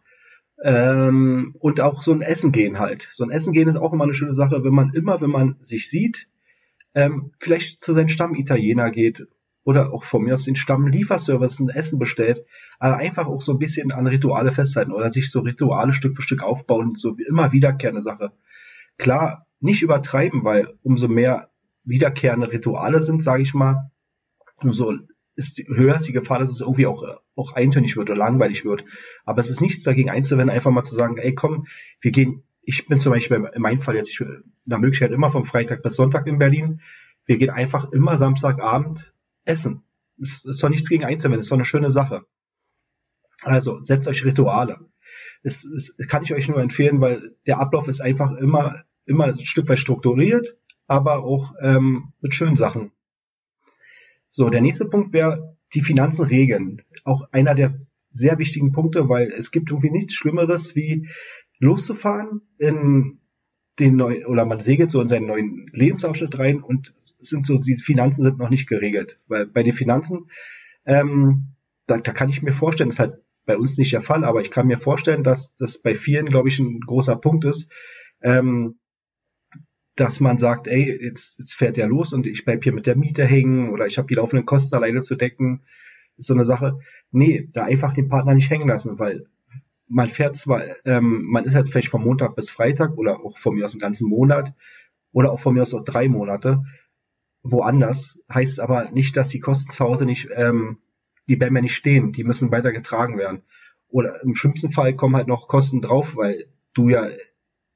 Ähm, 0.63 1.55
und 1.59 1.81
auch 1.81 2.01
so 2.01 2.13
ein 2.13 2.21
Essen 2.21 2.51
gehen 2.51 2.79
halt. 2.79 3.01
So 3.01 3.23
ein 3.23 3.31
Essen 3.31 3.53
gehen 3.53 3.67
ist 3.67 3.75
auch 3.75 3.93
immer 3.93 4.05
eine 4.05 4.13
schöne 4.13 4.33
Sache, 4.33 4.63
wenn 4.63 4.73
man 4.73 4.91
immer, 4.93 5.19
wenn 5.19 5.29
man 5.29 5.57
sich 5.61 5.89
sieht, 5.89 6.29
ähm, 6.95 7.31
vielleicht 7.39 7.81
zu 7.81 7.93
seinem 7.93 8.07
Stamm-Italiener 8.07 8.91
geht 8.91 9.27
oder 9.63 9.93
auch 9.93 10.03
von 10.03 10.23
mir 10.23 10.33
aus 10.33 10.45
den 10.45 10.55
Stamm-Lieferservice 10.55 11.59
ein 11.59 11.69
Essen 11.69 11.99
bestellt, 11.99 12.45
aber 12.79 12.97
einfach 12.97 13.27
auch 13.27 13.41
so 13.41 13.53
ein 13.53 13.59
bisschen 13.59 13.91
an 13.91 14.07
Rituale 14.07 14.51
festhalten 14.51 14.91
oder 14.91 15.11
sich 15.11 15.31
so 15.31 15.39
Rituale 15.39 15.93
Stück 15.93 16.15
für 16.15 16.21
Stück 16.21 16.43
aufbauen, 16.43 16.95
so 16.95 17.15
immer 17.27 17.51
wiederkehrende 17.51 18.01
Sache. 18.01 18.31
Klar, 18.97 19.47
nicht 19.59 19.81
übertreiben, 19.81 20.43
weil 20.43 20.73
umso 20.83 21.07
mehr 21.07 21.49
wiederkehrende 21.85 22.51
Rituale 22.51 23.01
sind, 23.01 23.23
sage 23.23 23.43
ich 23.43 23.53
mal, 23.53 23.91
umso 24.61 24.93
ist 25.35 25.63
höher 25.67 25.95
ist 25.95 26.07
die 26.07 26.13
Gefahr, 26.13 26.39
dass 26.39 26.51
es 26.51 26.61
irgendwie 26.61 26.85
auch, 26.85 27.03
auch 27.35 27.53
eintönig 27.53 27.97
wird 27.97 28.09
oder 28.09 28.19
langweilig 28.19 28.65
wird. 28.65 28.85
Aber 29.25 29.39
es 29.39 29.49
ist 29.49 29.61
nichts 29.61 29.83
dagegen 29.83 30.11
einzuwenden, 30.11 30.55
einfach 30.55 30.71
mal 30.71 30.83
zu 30.83 30.95
sagen, 30.95 31.17
ey 31.17 31.33
komm, 31.33 31.65
wir 32.01 32.11
gehen, 32.11 32.43
ich 32.61 32.85
bin 32.85 32.99
zum 32.99 33.11
Beispiel 33.11 33.49
in 33.53 33.61
meinem 33.61 33.79
Fall 33.79 33.95
jetzt, 33.95 34.11
ich 34.11 34.19
bin 34.19 34.43
nach 34.65 34.79
Möglichkeit 34.79 35.11
immer 35.11 35.29
vom 35.29 35.43
Freitag 35.43 35.81
bis 35.81 35.95
Sonntag 35.95 36.27
in 36.27 36.37
Berlin. 36.37 36.81
Wir 37.25 37.37
gehen 37.37 37.49
einfach 37.49 37.91
immer 37.91 38.17
Samstagabend 38.17 39.13
essen. 39.45 39.83
Ist, 40.17 40.45
ist 40.45 40.63
doch 40.63 40.69
nichts 40.69 40.89
gegen 40.89 41.05
einzuwenden, 41.05 41.41
ist 41.41 41.51
doch 41.51 41.57
eine 41.57 41.65
schöne 41.65 41.89
Sache. 41.89 42.25
Also 43.41 43.81
setzt 43.81 44.07
euch 44.07 44.25
Rituale. 44.25 44.79
Es, 45.41 45.65
es 45.65 45.95
kann 46.07 46.23
ich 46.23 46.33
euch 46.33 46.47
nur 46.47 46.61
empfehlen, 46.61 47.01
weil 47.01 47.35
der 47.45 47.59
Ablauf 47.59 47.87
ist 47.87 48.01
einfach 48.01 48.31
immer, 48.31 48.83
immer 49.05 49.25
ein 49.25 49.39
Stück 49.39 49.67
weit 49.69 49.79
strukturiert, 49.79 50.57
aber 50.87 51.23
auch 51.23 51.53
ähm, 51.61 52.13
mit 52.21 52.33
schönen 52.33 52.55
Sachen. 52.55 52.91
So, 54.27 54.49
der 54.49 54.61
nächste 54.61 54.85
Punkt 54.85 55.13
wäre 55.13 55.57
die 55.73 55.81
Finanzen 55.81 56.25
regeln. 56.25 56.81
Auch 57.03 57.27
einer 57.31 57.55
der 57.55 57.79
sehr 58.11 58.39
wichtigen 58.39 58.71
Punkte, 58.71 59.09
weil 59.09 59.29
es 59.29 59.51
gibt 59.51 59.71
irgendwie 59.71 59.89
nichts 59.89 60.13
Schlimmeres, 60.13 60.75
wie 60.75 61.07
loszufahren 61.59 62.41
in 62.57 63.19
den 63.79 63.95
neuen, 63.95 64.25
oder 64.25 64.45
man 64.45 64.59
segelt 64.59 64.91
so 64.91 65.01
in 65.01 65.07
seinen 65.07 65.27
neuen 65.27 65.65
Lebensabschnitt 65.73 66.37
rein 66.37 66.61
und 66.61 66.93
sind 67.19 67.45
so, 67.45 67.57
die 67.57 67.75
Finanzen 67.75 68.23
sind 68.23 68.37
noch 68.37 68.49
nicht 68.49 68.67
geregelt. 68.67 69.19
Weil 69.27 69.47
bei 69.47 69.63
den 69.63 69.73
Finanzen, 69.73 70.27
ähm, 70.85 71.55
da, 71.87 71.97
da 71.97 72.11
kann 72.11 72.29
ich 72.29 72.43
mir 72.43 72.53
vorstellen, 72.53 72.89
das 72.89 72.95
ist 72.95 72.99
halt 72.99 73.23
bei 73.45 73.57
uns 73.57 73.77
nicht 73.77 73.91
der 73.91 74.01
Fall, 74.01 74.23
aber 74.23 74.41
ich 74.41 74.51
kann 74.51 74.67
mir 74.67 74.79
vorstellen, 74.79 75.23
dass 75.23 75.53
das 75.55 75.79
bei 75.79 75.95
vielen, 75.95 76.27
glaube 76.27 76.47
ich, 76.47 76.59
ein 76.59 76.79
großer 76.81 77.15
Punkt 77.17 77.45
ist, 77.45 77.71
ähm, 78.21 78.79
dass 79.95 80.19
man 80.19 80.37
sagt, 80.37 80.67
ey, 80.67 80.99
jetzt, 81.03 81.39
jetzt 81.39 81.55
fährt 81.55 81.77
ja 81.77 81.85
los 81.85 82.13
und 82.13 82.25
ich 82.25 82.45
bleib 82.45 82.63
hier 82.63 82.73
mit 82.73 82.87
der 82.87 82.95
Miete 82.95 83.25
hängen 83.25 83.69
oder 83.69 83.85
ich 83.85 83.97
habe 83.97 84.07
die 84.07 84.15
laufenden 84.15 84.45
Kosten 84.45 84.75
alleine 84.75 85.01
zu 85.01 85.15
decken. 85.15 85.61
Ist 86.17 86.27
so 86.27 86.33
eine 86.33 86.43
Sache. 86.43 86.79
Nee, 87.11 87.49
da 87.51 87.65
einfach 87.65 87.93
den 87.93 88.07
Partner 88.07 88.33
nicht 88.33 88.49
hängen 88.49 88.67
lassen, 88.67 88.97
weil 88.99 89.27
man 89.87 90.09
fährt 90.09 90.35
zwar, 90.35 90.63
ähm, 90.85 91.23
man 91.23 91.45
ist 91.45 91.55
halt 91.55 91.69
vielleicht 91.69 91.89
von 91.89 92.03
Montag 92.03 92.35
bis 92.35 92.49
Freitag 92.51 92.97
oder 92.97 93.19
auch 93.23 93.37
von 93.37 93.55
mir 93.55 93.65
aus 93.65 93.73
einen 93.73 93.81
ganzen 93.81 94.09
Monat 94.09 94.53
oder 95.11 95.31
auch 95.31 95.39
von 95.39 95.53
mir 95.53 95.61
aus 95.61 95.73
auch 95.73 95.83
drei 95.83 96.07
Monate 96.07 96.63
woanders, 97.43 98.23
heißt 98.33 98.61
aber 98.61 98.89
nicht, 98.91 99.17
dass 99.17 99.29
die 99.29 99.41
Kosten 99.41 99.71
zu 99.71 99.83
Hause 99.83 100.05
nicht, 100.05 100.29
ähm, 100.35 100.77
die 101.27 101.35
bleiben 101.35 101.55
ja 101.55 101.61
nicht 101.61 101.75
stehen, 101.75 102.11
die 102.11 102.23
müssen 102.23 102.51
weiter 102.51 102.71
getragen 102.71 103.17
werden. 103.17 103.43
Oder 103.89 104.23
im 104.23 104.33
schlimmsten 104.33 104.71
Fall 104.71 104.95
kommen 104.95 105.15
halt 105.15 105.27
noch 105.27 105.47
Kosten 105.47 105.81
drauf, 105.81 106.15
weil 106.15 106.45
du 106.73 106.89
ja 106.89 107.07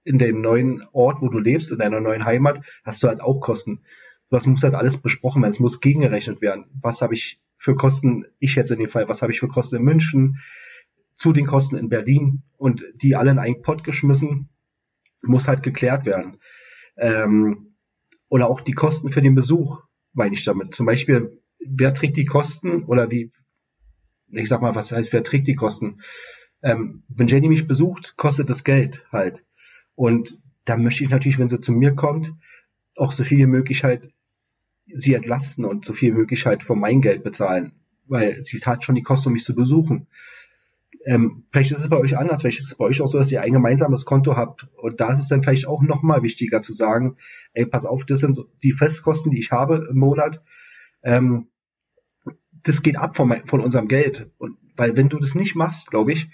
in 0.04 0.18
dem 0.18 0.42
neuen 0.42 0.84
Ort, 0.94 1.22
wo 1.22 1.28
du 1.28 1.38
lebst, 1.38 1.72
in 1.72 1.80
deiner 1.80 2.00
neuen 2.00 2.26
Heimat, 2.26 2.66
hast 2.86 3.04
du 3.04 3.10
halt 3.10 3.22
auch 3.22 3.42
Kosten. 3.42 3.82
Das 4.30 4.48
muss 4.48 4.64
halt 4.64 4.74
alles 4.74 4.98
besprochen 4.98 5.42
werden. 5.42 5.52
Es 5.52 5.60
muss 5.60 5.82
gegengerechnet 5.82 6.42
werden. 6.42 6.66
Was 6.82 7.02
habe 7.02 7.14
ich 7.14 7.40
für 7.58 7.76
Kosten, 7.76 8.26
ich 8.40 8.56
jetzt 8.56 8.72
in 8.72 8.80
dem 8.80 8.88
Fall, 8.88 9.08
was 9.10 9.22
habe 9.22 9.32
ich 9.32 9.40
für 9.40 9.48
Kosten 9.48 9.78
in 9.78 9.84
München, 9.84 10.38
zu 11.18 11.34
den 11.34 11.46
Kosten 11.46 11.78
in 11.78 11.90
Berlin 11.90 12.44
und 12.58 12.86
die 12.96 13.16
alle 13.16 13.32
in 13.32 13.40
einen 13.40 13.62
Pott 13.62 13.84
geschmissen, 13.84 14.50
muss 15.22 15.48
halt 15.48 15.64
geklärt 15.64 16.06
werden. 16.06 16.38
Ähm, 16.96 17.76
oder 18.30 18.48
auch 18.50 18.62
die 18.62 18.74
Kosten 18.74 19.12
für 19.12 19.22
den 19.22 19.36
Besuch, 19.36 19.84
meine 20.14 20.36
ich 20.36 20.44
damit. 20.44 20.74
Zum 20.74 20.86
Beispiel, 20.86 21.42
wer 21.60 21.94
trägt 21.94 22.18
die 22.18 22.26
Kosten 22.26 22.84
oder 22.84 23.10
wie, 23.10 23.32
ich 24.30 24.48
sag 24.48 24.62
mal, 24.62 24.76
was 24.76 24.92
heißt, 24.92 25.12
wer 25.12 25.24
trägt 25.24 25.48
die 25.48 25.56
Kosten? 25.56 26.00
Ähm, 26.62 27.04
wenn 27.08 27.28
Jenny 27.28 27.50
mich 27.50 27.68
besucht, 27.68 28.16
kostet 28.16 28.50
das 28.50 28.64
Geld 28.64 29.06
halt. 29.12 29.44
Und 29.96 30.40
da 30.66 30.78
möchte 30.78 31.04
ich 31.04 31.10
natürlich, 31.10 31.40
wenn 31.40 31.48
sie 31.48 31.60
zu 31.60 31.72
mir 31.72 31.96
kommt, 31.96 32.34
auch 32.96 33.12
so 33.12 33.24
viel 33.24 33.40
wie 33.40 33.48
möglich 33.48 33.84
halt 33.84 34.12
sie 34.86 35.16
entlasten 35.16 35.66
und 35.66 35.84
so 35.84 35.94
viel 35.94 36.14
wie 36.14 36.18
möglich 36.18 36.46
halt 36.46 36.64
von 36.64 36.80
mein 36.80 37.02
Geld 37.02 37.24
bezahlen. 37.24 37.74
Weil 38.06 38.42
sie 38.44 38.58
hat 38.60 38.84
schon 38.84 38.96
die 38.96 39.04
Kosten, 39.04 39.30
um 39.30 39.34
mich 39.34 39.44
zu 39.44 39.56
besuchen. 39.56 40.08
Ähm, 41.08 41.46
vielleicht 41.52 41.72
ist 41.72 41.80
es 41.80 41.88
bei 41.88 41.96
euch 41.96 42.18
anders, 42.18 42.42
vielleicht 42.42 42.60
ist 42.60 42.68
es 42.68 42.76
bei 42.76 42.84
euch 42.84 43.00
auch 43.02 43.08
so, 43.08 43.18
dass 43.18 43.32
ihr 43.32 43.42
ein 43.42 43.54
gemeinsames 43.54 44.04
Konto 44.04 44.36
habt. 44.36 44.68
Und 44.76 45.00
da 45.00 45.10
ist 45.10 45.20
es 45.20 45.30
dann 45.30 45.42
vielleicht 45.42 45.66
auch 45.66 45.82
nochmal 45.82 46.22
wichtiger 46.22 46.60
zu 46.60 46.74
sagen, 46.74 47.16
ey, 47.54 47.66
pass 47.66 47.86
auf, 47.86 48.04
das 48.04 48.20
sind 48.20 48.42
die 48.62 48.74
Festkosten, 48.74 49.32
die 49.32 49.40
ich 49.40 49.54
habe 49.54 49.88
im 49.90 49.98
Monat. 50.00 50.44
Ähm, 51.04 51.48
das 52.52 52.82
geht 52.82 52.98
ab 52.98 53.16
von, 53.16 53.30
mein, 53.30 53.46
von 53.48 53.62
unserem 53.62 53.88
Geld. 53.88 54.30
Und 54.38 54.58
weil 54.76 54.98
wenn 54.98 55.08
du 55.08 55.18
das 55.18 55.34
nicht 55.34 55.56
machst, 55.56 55.92
glaube 55.92 56.12
ich, 56.12 56.28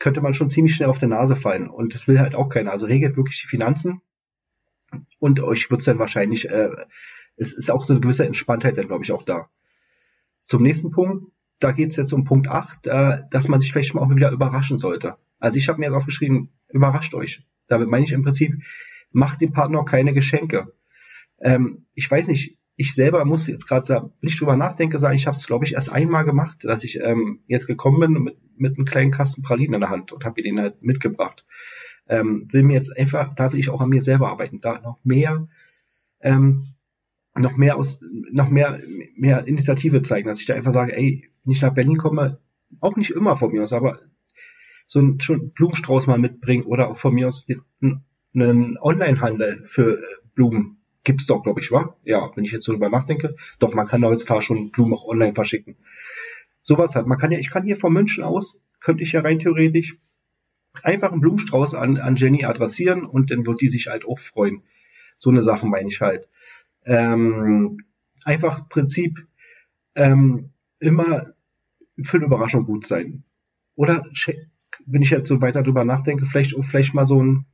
könnte 0.00 0.20
man 0.22 0.34
schon 0.34 0.48
ziemlich 0.48 0.74
schnell 0.74 0.88
auf 0.88 0.98
der 0.98 1.08
Nase 1.08 1.36
fallen. 1.36 1.70
Und 1.70 1.94
das 1.94 2.08
will 2.08 2.18
halt 2.18 2.34
auch 2.34 2.48
keiner. 2.48 2.72
Also 2.72 2.86
regelt 2.86 3.16
wirklich 3.16 3.40
die 3.42 3.46
Finanzen. 3.46 4.00
Und 5.20 5.38
euch 5.38 5.70
wird's 5.70 5.84
dann 5.84 6.00
wahrscheinlich, 6.00 6.50
äh, 6.50 6.70
es 7.36 7.52
ist 7.52 7.70
auch 7.70 7.84
so 7.84 7.92
eine 7.92 8.00
gewisse 8.00 8.26
Entspanntheit 8.26 8.76
dann, 8.76 8.88
glaube 8.88 9.04
ich, 9.04 9.12
auch 9.12 9.22
da. 9.22 9.48
Zum 10.36 10.64
nächsten 10.64 10.90
Punkt 10.90 11.30
da 11.58 11.72
geht 11.72 11.90
es 11.90 11.96
jetzt 11.96 12.12
um 12.12 12.24
Punkt 12.24 12.48
8, 12.48 12.86
äh, 12.86 13.18
dass 13.30 13.48
man 13.48 13.60
sich 13.60 13.72
vielleicht 13.72 13.94
mal 13.94 14.02
auch 14.02 14.10
wieder 14.10 14.30
überraschen 14.30 14.78
sollte. 14.78 15.16
Also 15.38 15.58
ich 15.58 15.68
habe 15.68 15.78
mir 15.78 15.86
jetzt 15.86 15.94
aufgeschrieben, 15.94 16.50
überrascht 16.68 17.14
euch. 17.14 17.46
Damit 17.66 17.88
meine 17.88 18.04
ich 18.04 18.12
im 18.12 18.22
Prinzip, 18.22 18.54
macht 19.10 19.40
dem 19.40 19.52
Partner 19.52 19.84
keine 19.84 20.12
Geschenke. 20.12 20.72
Ähm, 21.40 21.86
ich 21.94 22.10
weiß 22.10 22.28
nicht, 22.28 22.58
ich 22.76 22.94
selber 22.94 23.24
muss 23.24 23.46
jetzt 23.46 23.66
gerade, 23.66 24.10
wenn 24.20 24.28
ich 24.28 24.38
drüber 24.38 24.56
nachdenke, 24.56 24.98
sagen, 24.98 25.16
ich 25.16 25.26
habe 25.26 25.36
es, 25.36 25.46
glaube 25.46 25.64
ich, 25.64 25.72
erst 25.72 25.90
einmal 25.90 26.24
gemacht, 26.24 26.64
dass 26.64 26.84
ich 26.84 27.00
ähm, 27.00 27.40
jetzt 27.46 27.66
gekommen 27.66 28.00
bin 28.00 28.22
mit, 28.22 28.36
mit 28.58 28.76
einem 28.76 28.84
kleinen 28.84 29.10
Kasten 29.10 29.42
Pralinen 29.42 29.74
in 29.74 29.80
der 29.80 29.90
Hand 29.90 30.12
und 30.12 30.24
habe 30.26 30.42
den 30.42 30.60
halt 30.60 30.82
mitgebracht. 30.82 31.46
Ähm, 32.08 32.46
will 32.50 32.62
mir 32.62 32.74
jetzt 32.74 32.96
einfach, 32.96 33.34
da 33.34 33.52
will 33.52 33.60
ich 33.60 33.70
auch 33.70 33.80
an 33.80 33.88
mir 33.88 34.02
selber 34.02 34.28
arbeiten, 34.28 34.60
da 34.60 34.80
noch 34.80 34.98
mehr 35.04 35.48
ähm, 36.20 36.66
noch 37.38 37.56
mehr 37.56 37.76
aus, 37.76 38.00
noch 38.32 38.48
mehr, 38.48 38.80
mehr 39.14 39.46
Initiative 39.46 40.02
zeigen, 40.02 40.28
dass 40.28 40.40
ich 40.40 40.46
da 40.46 40.54
einfach 40.54 40.72
sage, 40.72 40.96
ey, 40.96 41.28
wenn 41.46 41.52
ich 41.52 41.62
nach 41.62 41.72
Berlin 41.72 41.96
komme, 41.96 42.38
auch 42.80 42.96
nicht 42.96 43.12
immer 43.12 43.36
von 43.36 43.52
mir 43.52 43.62
aus, 43.62 43.72
aber 43.72 43.98
so 44.84 44.98
einen 44.98 45.18
Blumenstrauß 45.18 46.06
mal 46.06 46.18
mitbringen 46.18 46.64
oder 46.64 46.90
auch 46.90 46.96
von 46.96 47.14
mir 47.14 47.28
aus 47.28 47.46
den, 47.46 47.62
einen 48.34 48.76
Online-Handel 48.78 49.62
für 49.64 50.02
Blumen 50.34 50.78
gibt's 51.04 51.26
doch, 51.26 51.42
glaube 51.42 51.60
ich, 51.60 51.70
wa? 51.70 51.96
Ja, 52.04 52.30
wenn 52.34 52.44
ich 52.44 52.52
jetzt 52.52 52.64
so 52.64 52.72
drüber 52.72 52.90
nachdenke, 52.90 53.34
doch, 53.60 53.74
man 53.74 53.86
kann 53.86 54.02
da 54.02 54.10
jetzt 54.10 54.26
klar 54.26 54.42
schon 54.42 54.70
Blumen 54.72 54.92
auch 54.92 55.06
online 55.06 55.34
verschicken. 55.34 55.76
Sowas 56.60 56.96
halt. 56.96 57.06
Man 57.06 57.16
kann 57.16 57.30
ja, 57.30 57.38
ich 57.38 57.50
kann 57.50 57.64
hier 57.64 57.76
von 57.76 57.92
München 57.92 58.24
aus, 58.24 58.62
könnte 58.80 59.04
ich 59.04 59.12
ja 59.12 59.20
rein 59.20 59.38
theoretisch 59.38 59.98
einfach 60.82 61.12
einen 61.12 61.20
Blumenstrauß 61.20 61.74
an, 61.74 61.96
an 61.98 62.16
Jenny 62.16 62.44
adressieren 62.44 63.06
und 63.06 63.30
dann 63.30 63.46
wird 63.46 63.60
die 63.60 63.68
sich 63.68 63.86
halt 63.86 64.04
auch 64.04 64.18
freuen. 64.18 64.62
So 65.16 65.30
eine 65.30 65.42
Sache 65.42 65.66
meine 65.66 65.88
ich 65.88 66.00
halt 66.00 66.28
ähm, 66.84 67.84
einfach 68.24 68.68
Prinzip 68.68 69.26
ähm, 69.94 70.50
immer 70.78 71.32
für 72.02 72.18
eine 72.18 72.26
Überraschung 72.26 72.64
gut 72.66 72.86
sein. 72.86 73.24
Oder 73.74 74.04
wenn 74.86 75.02
ich 75.02 75.10
jetzt 75.10 75.28
so 75.28 75.40
weiter 75.40 75.62
drüber 75.62 75.84
nachdenke, 75.84 76.26
vielleicht 76.26 76.54
vielleicht 76.64 76.94
mal 76.94 77.06
so 77.06 77.22
ein, 77.22 77.46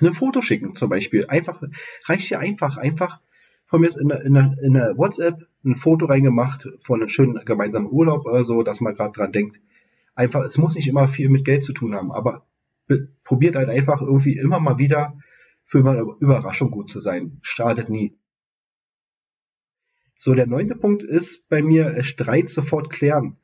ein 0.00 0.12
Foto 0.12 0.40
schicken 0.40 0.74
zum 0.74 0.90
Beispiel. 0.90 1.26
Einfach 1.26 1.62
reicht 2.06 2.30
ja 2.30 2.38
einfach, 2.38 2.76
einfach 2.76 3.20
von 3.66 3.80
mir 3.80 3.88
ist 3.88 3.96
in 3.96 4.08
der, 4.08 4.22
in, 4.22 4.74
der, 4.74 4.98
WhatsApp 4.98 5.46
ein 5.64 5.76
Foto 5.76 6.04
reingemacht 6.04 6.68
von 6.78 7.00
einem 7.00 7.08
schönen 7.08 7.42
gemeinsamen 7.44 7.90
Urlaub 7.90 8.26
oder 8.26 8.44
so, 8.44 8.62
dass 8.62 8.82
man 8.82 8.94
gerade 8.94 9.12
dran 9.12 9.32
denkt. 9.32 9.62
Einfach, 10.14 10.44
es 10.44 10.58
muss 10.58 10.74
nicht 10.74 10.88
immer 10.88 11.08
viel 11.08 11.30
mit 11.30 11.46
Geld 11.46 11.64
zu 11.64 11.72
tun 11.72 11.94
haben, 11.94 12.12
aber 12.12 12.44
probiert 13.24 13.56
halt 13.56 13.70
einfach 13.70 14.02
irgendwie 14.02 14.36
immer 14.36 14.60
mal 14.60 14.78
wieder 14.78 15.16
für 15.64 15.78
eine 15.78 16.02
Überraschung 16.20 16.70
gut 16.70 16.90
zu 16.90 16.98
sein. 16.98 17.38
Startet 17.40 17.88
nie. 17.88 18.14
So, 20.14 20.34
der 20.34 20.46
neunte 20.46 20.76
Punkt 20.76 21.02
ist 21.02 21.48
bei 21.48 21.62
mir 21.62 22.02
Streit 22.02 22.50
sofort 22.50 22.90
klären. 22.90 23.38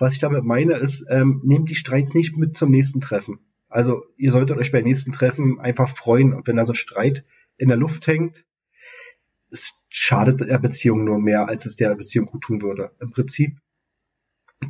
Was 0.00 0.14
ich 0.14 0.18
damit 0.18 0.44
meine, 0.44 0.74
ist, 0.74 1.06
ähm, 1.10 1.42
nehmt 1.44 1.70
die 1.70 1.74
Streits 1.74 2.14
nicht 2.14 2.36
mit 2.36 2.56
zum 2.56 2.70
nächsten 2.70 3.00
Treffen. 3.00 3.38
Also 3.68 4.02
ihr 4.16 4.32
solltet 4.32 4.56
euch 4.56 4.72
beim 4.72 4.84
nächsten 4.84 5.12
Treffen 5.12 5.60
einfach 5.60 5.88
freuen. 5.88 6.32
Und 6.32 6.46
wenn 6.46 6.56
da 6.56 6.64
so 6.64 6.72
ein 6.72 6.76
Streit 6.76 7.24
in 7.58 7.68
der 7.68 7.76
Luft 7.76 8.06
hängt, 8.06 8.44
es 9.50 9.84
schadet 9.88 10.40
der 10.40 10.58
Beziehung 10.58 11.04
nur 11.04 11.20
mehr, 11.20 11.48
als 11.48 11.66
es 11.66 11.76
der 11.76 11.94
Beziehung 11.96 12.26
gut 12.26 12.42
tun 12.42 12.62
würde. 12.62 12.92
Im 13.00 13.10
Prinzip 13.10 13.58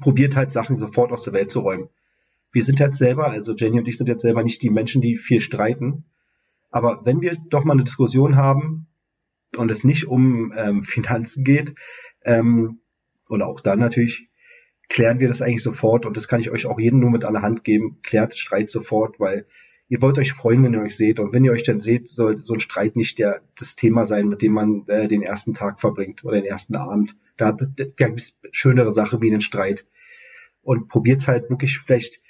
probiert 0.00 0.36
halt 0.36 0.50
Sachen 0.50 0.78
sofort 0.78 1.12
aus 1.12 1.24
der 1.24 1.32
Welt 1.32 1.48
zu 1.48 1.60
räumen. 1.60 1.88
Wir 2.52 2.64
sind 2.64 2.80
halt 2.80 2.94
selber, 2.94 3.30
also 3.30 3.54
Jenny 3.54 3.78
und 3.78 3.86
ich 3.86 3.98
sind 3.98 4.08
jetzt 4.08 4.22
selber 4.22 4.42
nicht 4.42 4.62
die 4.62 4.70
Menschen, 4.70 5.00
die 5.00 5.16
viel 5.16 5.40
streiten. 5.40 6.04
Aber 6.70 7.02
wenn 7.04 7.22
wir 7.22 7.36
doch 7.48 7.64
mal 7.64 7.74
eine 7.74 7.84
Diskussion 7.84 8.36
haben, 8.36 8.88
und 9.56 9.70
es 9.70 9.84
nicht 9.84 10.06
um 10.06 10.52
ähm, 10.56 10.82
Finanzen 10.82 11.44
geht, 11.44 11.74
ähm, 12.24 12.80
oder 13.28 13.46
auch 13.46 13.60
dann 13.60 13.78
natürlich, 13.78 14.29
klären 14.90 15.20
wir 15.20 15.28
das 15.28 15.40
eigentlich 15.40 15.62
sofort 15.62 16.04
und 16.04 16.16
das 16.16 16.28
kann 16.28 16.40
ich 16.40 16.50
euch 16.50 16.66
auch 16.66 16.78
jedem 16.78 16.98
nur 16.98 17.10
mit 17.10 17.24
an 17.24 17.40
Hand 17.40 17.64
geben, 17.64 17.98
klärt 18.02 18.36
Streit 18.36 18.68
sofort, 18.68 19.20
weil 19.20 19.46
ihr 19.88 20.02
wollt 20.02 20.18
euch 20.18 20.32
freuen, 20.32 20.64
wenn 20.64 20.74
ihr 20.74 20.82
euch 20.82 20.96
seht 20.96 21.20
und 21.20 21.32
wenn 21.32 21.44
ihr 21.44 21.52
euch 21.52 21.62
dann 21.62 21.80
seht, 21.80 22.08
soll 22.08 22.44
so 22.44 22.54
ein 22.54 22.60
Streit 22.60 22.96
nicht 22.96 23.18
der, 23.20 23.40
das 23.56 23.76
Thema 23.76 24.04
sein, 24.04 24.28
mit 24.28 24.42
dem 24.42 24.52
man 24.52 24.84
äh, 24.88 25.06
den 25.06 25.22
ersten 25.22 25.54
Tag 25.54 25.80
verbringt 25.80 26.24
oder 26.24 26.34
den 26.34 26.44
ersten 26.44 26.74
Abend. 26.74 27.16
Da, 27.36 27.52
da 27.52 27.84
gibt 27.84 28.20
es 28.20 28.40
schönere 28.50 28.92
Sache 28.92 29.22
wie 29.22 29.30
einen 29.30 29.40
Streit 29.40 29.86
und 30.62 30.88
probiert 30.88 31.20
es 31.20 31.28
halt 31.28 31.48
wirklich 31.50 31.78
vielleicht 31.78 32.20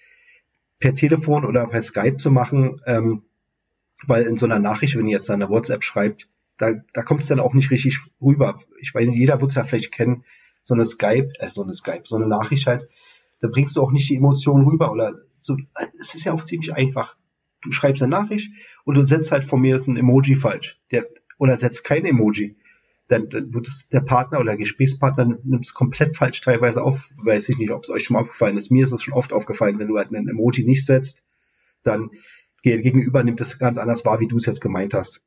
per 0.79 0.93
Telefon 0.93 1.47
oder 1.47 1.67
per 1.67 1.83
Skype 1.83 2.17
zu 2.17 2.31
machen, 2.31 2.83
ähm, 2.87 3.23
weil 4.07 4.25
in 4.25 4.37
so 4.37 4.45
einer 4.45 4.61
Nachricht, 4.61 4.97
wenn 4.99 5.09
ihr 5.09 5.15
jetzt 5.15 5.31
eine 5.31 5.49
WhatsApp 5.49 5.83
schreibt, 5.83 6.29
da, 6.59 6.73
da 6.93 7.03
kommt 7.03 7.23
es 7.23 7.29
dann 7.29 7.41
auch 7.41 7.55
nicht 7.55 7.71
richtig 7.71 8.01
rüber. 8.21 8.61
Ich 8.81 8.95
weiß, 8.95 9.09
jeder 9.13 9.41
wird 9.41 9.51
es 9.51 9.57
ja 9.57 9.65
vielleicht 9.65 9.93
kennen, 9.93 10.25
so 10.63 10.75
eine 10.75 10.85
Skype, 10.85 11.33
äh, 11.39 11.51
so 11.51 11.63
eine 11.63 11.75
Skype, 11.75 12.03
so 12.05 12.17
eine 12.17 12.27
Nachricht 12.27 12.67
halt, 12.67 12.89
da 13.41 13.49
bringst 13.49 13.77
du 13.77 13.83
auch 13.83 13.91
nicht 13.91 14.09
die 14.09 14.17
Emotionen 14.17 14.67
rüber 14.67 14.93
oder 14.93 15.15
so. 15.41 15.57
Es 15.99 16.15
ist 16.15 16.25
ja 16.25 16.33
auch 16.33 16.45
ziemlich 16.45 16.75
einfach. 16.75 17.17
Du 17.63 17.73
schreibst 17.73 18.03
eine 18.03 18.11
Nachricht 18.11 18.53
und 18.85 18.97
du 18.97 19.05
setzt 19.05 19.33
halt 19.33 19.45
von 19.45 19.61
mir 19.61 19.77
ein 19.77 19.97
Emoji 19.97 20.37
falsch. 20.37 20.81
Der, 20.91 21.07
oder 21.39 21.57
setzt 21.57 21.85
kein 21.85 22.05
Emoji. 22.05 22.57
Dann, 23.09 23.29
dann 23.29 23.53
wird 23.53 23.67
es 23.67 23.89
der 23.89 24.01
Partner 24.01 24.39
oder 24.39 24.53
der 24.53 24.59
Gesprächspartner 24.59 25.39
nimmt 25.43 25.65
es 25.65 25.75
komplett 25.75 26.17
falsch 26.17 26.41
teilweise 26.43 26.83
auf. 26.83 27.11
Weiß 27.17 27.49
ich 27.49 27.59
nicht, 27.59 27.71
ob 27.71 27.83
es 27.83 27.91
euch 27.91 28.05
schon 28.05 28.15
mal 28.15 28.21
aufgefallen 28.21 28.57
ist. 28.57 28.71
Mir 28.71 28.85
ist 28.85 28.93
es 28.93 29.03
schon 29.03 29.15
oft 29.15 29.33
aufgefallen, 29.33 29.79
wenn 29.79 29.89
du 29.89 29.97
halt 29.97 30.15
einen 30.15 30.29
Emoji 30.29 30.65
nicht 30.65 30.85
setzt, 30.85 31.25
dann 31.83 32.11
gegenüber 32.63 33.25
nimmt 33.25 33.41
es 33.41 33.59
ganz 33.59 33.79
anders 33.79 34.05
wahr, 34.05 34.21
wie 34.21 34.29
du 34.29 34.37
es 34.37 34.47
jetzt 34.47 34.61
gemeint 34.61 34.95
hast. 34.95 35.23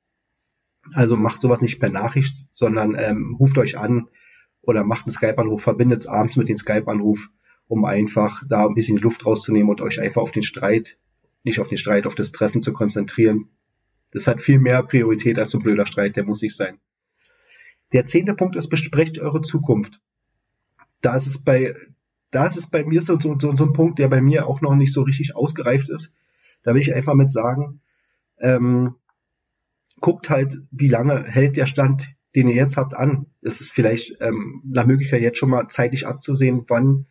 Also 0.93 1.17
macht 1.17 1.41
sowas 1.41 1.61
nicht 1.61 1.79
per 1.79 1.89
Nachricht, 1.89 2.45
sondern 2.51 2.95
ähm, 2.95 3.35
ruft 3.39 3.57
euch 3.57 3.77
an 3.77 4.07
oder 4.63 4.83
macht 4.83 5.05
einen 5.05 5.13
Skype-Anruf, 5.13 5.61
verbindet 5.61 5.99
es 5.99 6.07
abends 6.07 6.37
mit 6.37 6.49
dem 6.49 6.57
Skype-Anruf, 6.57 7.29
um 7.67 7.85
einfach 7.85 8.43
da 8.47 8.65
ein 8.65 8.73
bisschen 8.73 8.97
Luft 8.97 9.25
rauszunehmen 9.25 9.69
und 9.69 9.81
euch 9.81 9.99
einfach 9.99 10.21
auf 10.21 10.31
den 10.31 10.41
Streit, 10.41 10.97
nicht 11.43 11.59
auf 11.59 11.67
den 11.67 11.77
Streit, 11.77 12.07
auf 12.07 12.15
das 12.15 12.31
Treffen 12.31 12.61
zu 12.61 12.73
konzentrieren. 12.73 13.49
Das 14.11 14.27
hat 14.27 14.41
viel 14.41 14.59
mehr 14.59 14.81
Priorität 14.83 15.37
als 15.37 15.51
so 15.51 15.59
ein 15.59 15.63
blöder 15.63 15.85
Streit, 15.85 16.15
der 16.15 16.25
muss 16.25 16.41
nicht 16.41 16.55
sein. 16.55 16.79
Der 17.91 18.05
zehnte 18.05 18.33
Punkt 18.33 18.55
ist, 18.55 18.69
besprecht 18.69 19.19
eure 19.19 19.41
Zukunft. 19.41 20.01
Da 21.01 21.15
ist 21.15 21.27
es 21.27 21.43
bei, 21.43 21.75
da 22.31 22.47
ist 22.47 22.57
es 22.57 22.67
bei 22.67 22.85
mir 22.85 23.01
so, 23.01 23.19
so, 23.19 23.37
so, 23.37 23.49
ein 23.49 23.73
Punkt, 23.73 23.99
der 23.99 24.07
bei 24.07 24.21
mir 24.21 24.47
auch 24.47 24.61
noch 24.61 24.75
nicht 24.75 24.93
so 24.93 25.01
richtig 25.01 25.35
ausgereift 25.35 25.89
ist. 25.89 26.13
Da 26.63 26.73
will 26.73 26.81
ich 26.81 26.93
einfach 26.93 27.13
mit 27.13 27.29
sagen, 27.29 27.81
ähm, 28.39 28.95
guckt 29.99 30.29
halt, 30.29 30.57
wie 30.71 30.87
lange 30.87 31.23
hält 31.23 31.57
der 31.57 31.65
Stand, 31.65 32.15
den 32.35 32.47
ihr 32.47 32.55
jetzt 32.55 32.77
habt, 32.77 32.95
an. 32.95 33.27
Es 33.41 33.61
ist 33.61 33.71
vielleicht 33.71 34.21
ähm, 34.21 34.61
nach 34.65 34.85
Möglichkeit 34.85 35.21
jetzt 35.21 35.37
schon 35.37 35.49
mal 35.49 35.67
zeitlich 35.67 36.07
abzusehen, 36.07 36.65
wann 36.67 37.05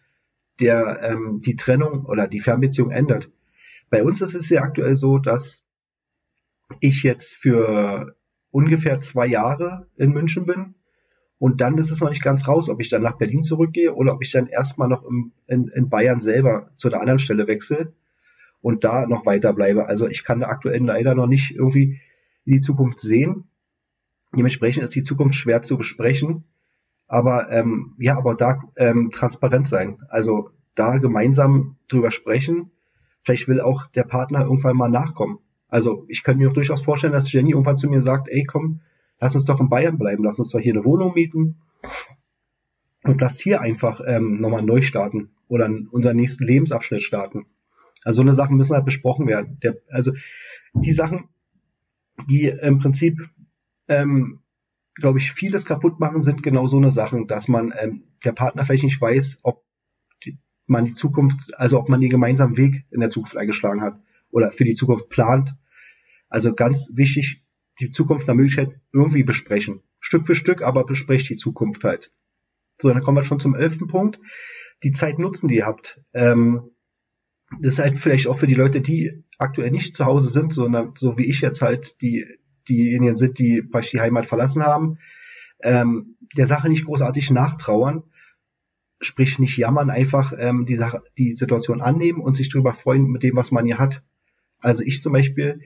der 0.61 1.01
ähm, 1.03 1.39
die 1.39 1.57
Trennung 1.57 2.05
oder 2.07 2.29
die 2.29 2.41
Fernbeziehung 2.41 2.91
ändert. 2.91 3.31
bei 3.91 4.03
uns 4.03 4.21
ist 4.21 4.35
es 4.35 4.49
ja 4.49 4.63
aktuell 4.63 4.95
so, 4.95 5.19
dass 5.19 5.65
ich 6.81 7.03
jetzt 7.03 7.37
für 7.37 8.17
ungefähr 8.51 9.01
zwei 9.01 9.27
Jahre 9.27 9.87
in 9.97 10.13
München 10.13 10.47
bin. 10.47 10.75
Und 11.39 11.61
dann 11.61 11.77
ist 11.77 11.91
es 11.91 12.01
noch 12.01 12.09
nicht 12.09 12.23
ganz 12.23 12.47
raus, 12.47 12.69
ob 12.69 12.81
ich 12.81 12.89
dann 12.89 13.03
nach 13.03 13.19
Berlin 13.19 13.43
zurückgehe 13.43 13.95
oder 13.95 14.15
ob 14.15 14.23
ich 14.23 14.31
dann 14.31 14.47
erstmal 14.47 14.89
noch 14.89 15.05
im, 15.05 15.33
in, 15.47 15.69
in 15.69 15.89
Bayern 15.89 16.21
selber 16.21 16.71
zu 16.77 16.89
einer 16.89 17.01
anderen 17.01 17.19
Stelle 17.19 17.49
wechsle 17.49 17.93
und 18.61 18.85
da 18.85 19.07
noch 19.07 19.27
weiter 19.27 19.53
bleibe. 19.53 19.87
Also 19.87 20.07
ich 20.07 20.23
kann 20.23 20.45
aktuell 20.45 20.85
leider 20.85 21.15
noch 21.15 21.27
nicht 21.27 21.57
irgendwie 21.57 22.01
in 22.45 22.53
die 22.53 22.61
Zukunft 22.61 23.01
sehen. 23.01 23.45
Dementsprechend 24.35 24.85
ist 24.85 24.95
die 24.95 25.03
Zukunft 25.03 25.35
schwer 25.35 25.63
zu 25.63 25.77
besprechen. 25.77 26.45
Aber 27.07 27.51
ähm, 27.51 27.95
ja, 27.99 28.17
aber 28.17 28.35
da 28.35 28.59
ähm, 28.77 29.11
transparent 29.11 29.67
sein. 29.67 29.99
Also 30.09 30.51
da 30.75 30.97
gemeinsam 30.99 31.77
drüber 31.89 32.11
sprechen. 32.11 32.71
Vielleicht 33.23 33.49
will 33.49 33.61
auch 33.61 33.87
der 33.89 34.05
Partner 34.05 34.43
irgendwann 34.43 34.77
mal 34.77 34.91
nachkommen. 34.91 35.39
Also 35.69 36.05
ich 36.09 36.23
kann 36.23 36.39
mir 36.39 36.51
auch 36.51 36.55
durchaus 36.55 36.83
vorstellen, 36.83 37.13
dass 37.13 37.33
Jenny 37.33 37.53
irgendwann 37.53 37.77
zu 37.77 37.89
mir 37.89 38.01
sagt, 38.01 38.29
ey 38.29 38.45
komm, 38.45 38.81
lass 39.21 39.35
uns 39.35 39.45
doch 39.45 39.61
in 39.61 39.69
Bayern 39.69 39.99
bleiben, 39.99 40.25
lass 40.25 40.39
uns 40.39 40.51
doch 40.51 40.61
hier 40.61 40.75
eine 40.75 40.85
Wohnung 40.85 41.15
mieten 41.15 41.57
und 43.05 43.21
lass 43.21 43.41
hier 43.41 43.61
einfach 43.61 44.01
ähm, 44.07 44.41
nochmal 44.41 44.63
neu 44.63 44.81
starten 44.81 45.31
oder 45.49 45.71
unseren 45.91 46.17
nächsten 46.17 46.45
Lebensabschnitt 46.45 47.03
starten. 47.03 47.47
Also 48.05 48.19
so 48.19 48.23
eine 48.23 48.35
Sachen 48.35 48.57
müssen 48.57 48.75
halt 48.75 48.85
besprochen 48.85 49.27
werden. 49.29 49.59
Der, 49.63 49.77
also 49.91 50.13
die 50.75 50.93
Sachen, 50.93 51.29
die 52.29 52.47
im 52.47 52.79
Prinzip, 52.79 53.19
ähm, 54.01 54.41
glaube 54.95 55.19
ich, 55.19 55.33
vieles 55.33 55.65
kaputt 55.65 56.01
machen, 56.01 56.21
sind 56.21 56.43
genau 56.43 56.67
so 56.67 56.77
eine 56.77 56.91
Sachen, 56.91 57.27
dass 57.27 57.49
man 57.49 57.73
ähm, 57.79 58.05
der 58.25 58.33
Partner 58.33 58.65
vielleicht 58.65 58.85
nicht 58.85 59.01
weiß, 59.01 59.41
ob 59.43 59.65
die, 60.25 60.39
man 60.67 60.85
die 60.85 60.95
Zukunft, 60.95 61.59
also 61.59 61.79
ob 61.79 61.89
man 61.89 62.01
den 62.01 62.11
gemeinsamen 62.11 62.57
Weg 62.57 62.85
in 62.91 63.01
der 63.01 63.09
Zukunft 63.09 63.37
eingeschlagen 63.37 63.83
hat 63.83 64.01
oder 64.31 64.53
für 64.53 64.65
die 64.65 64.75
Zukunft 64.75 65.09
plant. 65.09 65.57
Also 66.29 66.55
ganz 66.55 66.91
wichtig, 66.95 67.45
die 67.81 67.91
Zukunft 67.91 68.27
nach 68.27 68.35
Möglichkeit 68.35 68.81
irgendwie 68.93 69.23
besprechen. 69.23 69.83
Stück 69.99 70.27
für 70.27 70.35
Stück, 70.35 70.63
aber 70.63 70.85
besprecht 70.85 71.29
die 71.31 71.37
Zukunft 71.37 71.85
halt. 71.85 72.13
So, 72.81 72.89
dann 72.89 73.03
kommen 73.03 73.17
wir 73.17 73.25
schon 73.25 73.41
zum 73.41 73.55
elften 73.55 73.87
Punkt. 73.87 74.19
Die 74.83 74.93
Zeit 74.93 75.19
nutzen, 75.19 75.49
die 75.49 75.57
ihr 75.57 75.67
habt. 75.67 76.03
Ähm, 76.13 76.71
das 77.61 77.75
ist 77.75 77.79
halt 77.79 77.99
vielleicht 77.99 78.27
auch 78.29 78.39
für 78.39 78.47
die 78.47 78.55
Leute, 78.55 78.81
die 78.81 79.25
aktuell 79.39 79.71
nicht 79.71 79.95
zu 79.95 80.07
Hause 80.07 80.29
sind, 80.29 80.53
sondern 80.53 80.95
so 80.97 81.19
wie 81.19 81.27
ich 81.27 81.41
jetzt 81.43 81.63
halt 81.63 82.01
die 82.03 82.27
diejenigen 82.69 83.17
sind, 83.17 83.39
die 83.39 83.63
praktisch 83.63 83.93
die 83.93 84.01
Heimat 84.01 84.27
verlassen 84.27 84.63
haben, 84.63 84.99
ähm, 85.63 86.17
der 86.37 86.47
Sache 86.47 86.69
nicht 86.69 86.85
großartig 86.85 87.31
nachtrauern, 87.31 88.03
sprich 89.01 89.39
nicht 89.39 89.57
jammern, 89.57 89.91
einfach 89.91 90.33
ähm, 90.39 90.65
die 90.67 90.77
Sache, 90.77 91.03
die 91.19 91.33
Situation 91.33 91.81
annehmen 91.81 92.21
und 92.21 92.35
sich 92.35 92.49
darüber 92.51 92.73
freuen 92.73 93.07
mit 93.07 93.23
dem, 93.23 93.37
was 93.37 93.51
man 93.51 93.67
hier 93.67 93.79
hat. 93.79 94.03
Also 94.61 94.83
ich 94.83 95.01
zum 95.03 95.13
Beispiel 95.13 95.61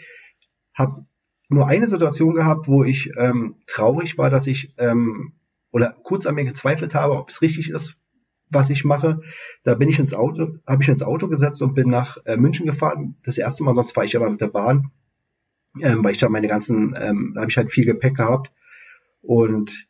habe 0.74 1.06
nur 1.48 1.68
eine 1.68 1.86
Situation 1.86 2.34
gehabt, 2.34 2.66
wo 2.68 2.84
ich 2.84 3.12
ähm, 3.16 3.56
traurig 3.66 4.18
war, 4.18 4.30
dass 4.30 4.46
ich 4.46 4.74
ähm, 4.78 5.34
oder 5.70 5.94
kurz 6.02 6.26
an 6.26 6.34
mir 6.34 6.44
gezweifelt 6.44 6.94
habe, 6.94 7.14
ob 7.18 7.28
es 7.28 7.42
richtig 7.42 7.70
ist, 7.70 8.00
was 8.48 8.70
ich 8.70 8.84
mache. 8.84 9.20
Da 9.62 9.74
bin 9.74 9.88
ich 9.88 9.98
ins 9.98 10.14
Auto, 10.14 10.52
habe 10.66 10.82
ich 10.82 10.88
ins 10.88 11.02
Auto 11.02 11.28
gesetzt 11.28 11.62
und 11.62 11.74
bin 11.74 11.88
nach 11.88 12.18
äh, 12.24 12.36
München 12.36 12.66
gefahren. 12.66 13.16
Das 13.22 13.38
erste 13.38 13.64
Mal, 13.64 13.74
sonst 13.74 13.92
fahre 13.92 14.06
ich 14.06 14.16
aber 14.16 14.30
mit 14.30 14.40
der 14.40 14.48
Bahn, 14.48 14.90
ähm, 15.82 16.04
weil 16.04 16.12
ich 16.12 16.18
da 16.18 16.28
meine 16.28 16.48
ganzen, 16.48 16.94
ähm, 17.00 17.32
da 17.34 17.42
habe 17.42 17.50
ich 17.50 17.56
halt 17.56 17.70
viel 17.70 17.84
Gepäck 17.84 18.16
gehabt. 18.16 18.52
Und 19.22 19.88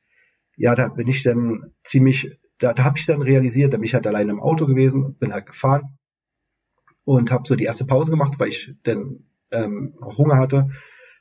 ja, 0.56 0.74
da 0.74 0.88
bin 0.88 1.08
ich 1.08 1.22
dann 1.22 1.72
ziemlich, 1.82 2.38
da, 2.58 2.72
da 2.72 2.84
habe 2.84 2.98
ich 2.98 3.06
dann 3.06 3.22
realisiert, 3.22 3.72
da 3.72 3.76
bin 3.76 3.84
ich 3.84 3.94
halt 3.94 4.06
alleine 4.06 4.32
im 4.32 4.40
Auto 4.40 4.66
gewesen 4.66 5.04
und 5.04 5.18
bin 5.18 5.32
halt 5.32 5.46
gefahren 5.46 5.98
und 7.04 7.30
habe 7.30 7.46
so 7.46 7.54
die 7.54 7.64
erste 7.64 7.86
Pause 7.86 8.10
gemacht, 8.10 8.38
weil 8.38 8.48
ich 8.48 8.74
dann 8.82 9.24
ähm, 9.50 9.94
Hunger 10.00 10.38
hatte, 10.38 10.68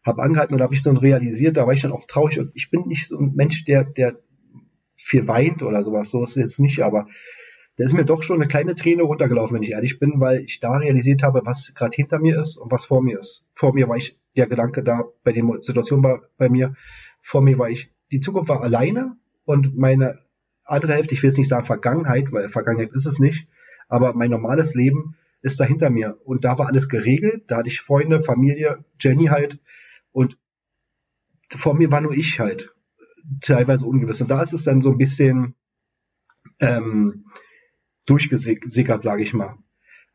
habe 0.03 0.23
angehalten 0.23 0.55
und 0.55 0.61
habe 0.61 0.73
ich 0.73 0.81
so 0.81 0.91
realisiert, 0.91 1.57
da 1.57 1.65
war 1.65 1.73
ich 1.73 1.81
dann 1.81 1.91
auch 1.91 2.05
traurig 2.05 2.39
und 2.39 2.51
ich 2.53 2.69
bin 2.69 2.87
nicht 2.87 3.07
so 3.07 3.19
ein 3.19 3.33
Mensch, 3.35 3.65
der 3.65 3.83
der 3.83 4.19
viel 4.95 5.27
weint 5.27 5.61
oder 5.61 5.83
sowas, 5.83 6.09
so 6.09 6.23
ist 6.23 6.31
es 6.31 6.35
jetzt 6.35 6.59
nicht, 6.59 6.81
aber 6.81 7.07
da 7.77 7.83
ist 7.83 7.93
mir 7.93 8.05
doch 8.05 8.23
schon 8.23 8.37
eine 8.37 8.47
kleine 8.47 8.73
Träne 8.73 9.03
runtergelaufen, 9.03 9.55
wenn 9.55 9.63
ich 9.63 9.71
ehrlich 9.71 9.99
bin, 9.99 10.21
weil 10.21 10.41
ich 10.41 10.59
da 10.59 10.77
realisiert 10.77 11.23
habe, 11.23 11.41
was 11.43 11.73
gerade 11.75 11.95
hinter 11.95 12.19
mir 12.19 12.39
ist 12.39 12.57
und 12.57 12.71
was 12.71 12.85
vor 12.85 13.03
mir 13.03 13.17
ist. 13.17 13.45
Vor 13.51 13.73
mir 13.73 13.89
war 13.89 13.97
ich, 13.97 14.17
der 14.35 14.47
Gedanke 14.47 14.83
da, 14.83 15.03
bei 15.23 15.31
der 15.31 15.43
Situation 15.59 16.03
war 16.03 16.23
bei 16.37 16.49
mir, 16.49 16.73
vor 17.21 17.41
mir 17.41 17.57
war 17.57 17.69
ich, 17.69 17.91
die 18.11 18.19
Zukunft 18.19 18.49
war 18.49 18.61
alleine 18.61 19.17
und 19.45 19.75
meine 19.77 20.19
andere 20.63 20.93
Hälfte, 20.93 21.13
ich 21.13 21.23
will 21.23 21.29
jetzt 21.29 21.37
nicht 21.37 21.47
sagen 21.47 21.65
Vergangenheit, 21.65 22.31
weil 22.31 22.49
Vergangenheit 22.49 22.91
ist 22.93 23.05
es 23.05 23.19
nicht, 23.19 23.47
aber 23.87 24.13
mein 24.13 24.31
normales 24.31 24.73
Leben 24.73 25.15
ist 25.41 25.59
da 25.59 25.65
hinter 25.65 25.89
mir. 25.89 26.19
Und 26.25 26.43
da 26.43 26.57
war 26.57 26.67
alles 26.67 26.89
geregelt, 26.89 27.43
da 27.47 27.57
hatte 27.57 27.67
ich 27.67 27.81
Freunde, 27.81 28.21
Familie, 28.21 28.83
Jenny 28.99 29.25
halt 29.25 29.59
und 30.11 30.37
vor 31.49 31.75
mir 31.75 31.91
war 31.91 32.01
nur 32.01 32.13
ich 32.13 32.39
halt 32.39 32.75
teilweise 33.41 33.85
ungewiss. 33.85 34.21
Und 34.21 34.31
da 34.31 34.41
ist 34.41 34.53
es 34.53 34.63
dann 34.63 34.81
so 34.81 34.91
ein 34.91 34.97
bisschen 34.97 35.55
ähm, 36.59 37.25
durchgesickert, 38.07 39.01
sage 39.01 39.21
ich 39.21 39.33
mal. 39.33 39.55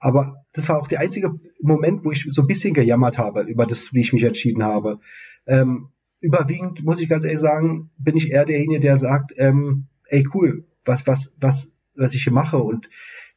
Aber 0.01 0.45
das 0.55 0.69
war 0.69 0.79
auch 0.79 0.89
der 0.89 1.01
einzige 1.01 1.39
Moment, 1.61 2.05
wo 2.05 2.11
ich 2.11 2.27
so 2.31 2.43
ein 2.43 2.49
bisschen 2.49 2.75
gejammert 2.75 3.19
habe 3.19 3.43
über 3.43 3.67
das, 3.67 3.93
wie 3.93 4.01
ich 4.01 4.13
mich 4.13 4.25
entschieden 4.25 4.65
habe. 4.65 4.99
Ähm, 5.47 5.91
überwiegend, 6.21 6.85
muss 6.85 7.01
ich 7.01 7.09
ganz 7.09 7.25
ehrlich 7.25 7.41
sagen, 7.41 7.91
bin 7.99 8.17
ich 8.17 8.31
eher 8.31 8.47
derjenige, 8.47 8.81
der 8.81 8.97
sagt, 8.97 9.35
ähm, 9.37 9.87
ey 10.07 10.27
cool, 10.35 10.65
was, 10.85 11.07
was, 11.07 11.35
was, 11.39 11.83
was 11.95 12.15
ich 12.15 12.25
hier 12.25 12.33
mache 12.33 12.59
und 12.59 12.89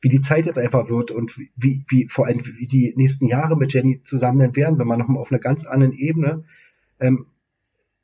wie 0.02 0.10
die 0.10 0.21
Zeit 0.21 0.45
jetzt 0.45 0.58
einfach 0.58 0.89
wird 0.89 1.12
und 1.12 1.38
wie, 1.56 1.84
wie 1.88 2.08
vor 2.08 2.28
allem 2.28 2.45
wie 2.45 2.67
die 2.67 2.93
nächsten 2.95 3.28
Jahre 3.28 3.58
mit 3.58 3.73
Jenny 3.73 4.02
zusammen 4.02 4.56
werden, 4.56 4.80
wenn 4.80 4.88
man 4.88 4.99
nochmal 4.99 5.21
auf 5.21 5.32
einer 5.32 5.39
ganz 5.39 5.65
anderen 5.65 5.93
Ebene 5.93 6.45
ähm, 6.99 7.28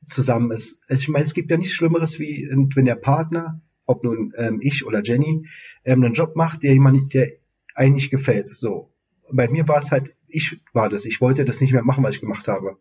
zusammen 0.06 0.52
ist. 0.52 0.82
Also 0.88 1.02
ich 1.02 1.10
meine, 1.10 1.26
es 1.26 1.34
gibt 1.34 1.50
ja 1.50 1.58
nichts 1.58 1.74
Schlimmeres, 1.74 2.20
wie 2.20 2.50
wenn 2.52 2.86
der 2.86 2.96
Partner, 2.96 3.62
ob 3.86 4.04
nun 4.04 4.34
ähm, 4.38 4.60
ich 4.62 4.86
oder 4.86 5.02
Jenny, 5.02 5.46
ähm, 5.86 6.04
einen 6.04 6.14
Job 6.14 6.36
macht, 6.36 6.64
der 6.64 6.74
jemand, 6.74 7.14
der 7.14 7.32
eigentlich 7.80 8.12
gefällt. 8.12 8.50
So. 8.50 8.92
Bei 9.32 9.48
mir 9.48 9.68
war 9.68 9.80
es 9.80 9.92
halt, 9.92 10.14
ich 10.28 10.62
war 10.74 10.90
das. 10.90 11.06
Ich 11.06 11.22
wollte 11.22 11.46
das 11.46 11.62
nicht 11.62 11.74
mehr 11.74 11.84
machen, 11.84 12.04
was 12.04 12.16
ich 12.16 12.22
gemacht 12.22 12.48
habe. 12.48 12.78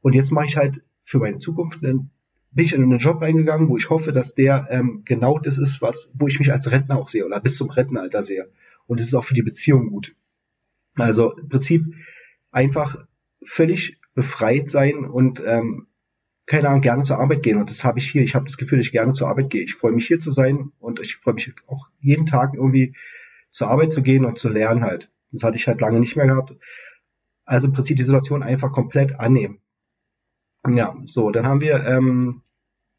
Und 0.00 0.14
jetzt 0.14 0.32
mache 0.32 0.46
ich 0.46 0.56
halt 0.56 0.82
für 1.04 1.18
meine 1.18 1.36
Zukunft 1.36 1.84
einen 1.84 2.10
bin 2.54 2.66
ich 2.66 2.74
in 2.74 2.82
einen 2.82 2.98
Job 2.98 3.22
eingegangen, 3.22 3.68
wo 3.68 3.76
ich 3.76 3.88
hoffe, 3.88 4.12
dass 4.12 4.34
der 4.34 4.68
ähm, 4.70 5.02
genau 5.04 5.38
das 5.38 5.56
ist, 5.56 5.80
was, 5.80 6.10
wo 6.14 6.26
ich 6.26 6.38
mich 6.38 6.52
als 6.52 6.70
Rentner 6.70 6.98
auch 6.98 7.08
sehe 7.08 7.24
oder 7.24 7.40
bis 7.40 7.56
zum 7.56 7.70
Rentenalter 7.70 8.22
sehe. 8.22 8.50
Und 8.86 9.00
es 9.00 9.06
ist 9.06 9.14
auch 9.14 9.24
für 9.24 9.34
die 9.34 9.42
Beziehung 9.42 9.88
gut. 9.88 10.14
Also 10.96 11.34
im 11.34 11.48
Prinzip 11.48 11.82
einfach 12.50 12.96
völlig 13.42 14.00
befreit 14.14 14.68
sein 14.68 15.06
und 15.06 15.42
ähm, 15.46 15.86
keine 16.44 16.68
Ahnung, 16.68 16.82
gerne 16.82 17.02
zur 17.02 17.18
Arbeit 17.18 17.42
gehen. 17.42 17.58
Und 17.58 17.70
das 17.70 17.84
habe 17.84 17.98
ich 17.98 18.10
hier. 18.10 18.22
Ich 18.22 18.34
habe 18.34 18.44
das 18.44 18.58
Gefühl, 18.58 18.78
dass 18.78 18.86
ich 18.86 18.92
gerne 18.92 19.14
zur 19.14 19.28
Arbeit 19.28 19.48
gehe. 19.48 19.62
Ich 19.62 19.74
freue 19.74 19.92
mich 19.92 20.06
hier 20.06 20.18
zu 20.18 20.30
sein 20.30 20.72
und 20.78 21.00
ich 21.00 21.16
freue 21.16 21.34
mich 21.34 21.54
auch 21.66 21.88
jeden 22.00 22.26
Tag 22.26 22.52
irgendwie 22.54 22.94
zur 23.52 23.68
Arbeit 23.68 23.92
zu 23.92 24.02
gehen 24.02 24.24
und 24.24 24.38
zu 24.38 24.48
lernen 24.48 24.82
halt. 24.82 25.12
Das 25.30 25.44
hatte 25.44 25.56
ich 25.56 25.68
halt 25.68 25.80
lange 25.80 26.00
nicht 26.00 26.16
mehr 26.16 26.26
gehabt. 26.26 26.54
Also 27.44 27.68
im 27.68 27.72
Prinzip 27.72 27.96
die 27.96 28.02
Situation 28.02 28.42
einfach 28.42 28.72
komplett 28.72 29.20
annehmen. 29.20 29.60
Ja, 30.68 30.96
so, 31.06 31.30
dann 31.30 31.46
haben 31.46 31.60
wir 31.60 31.84
ähm, 31.86 32.42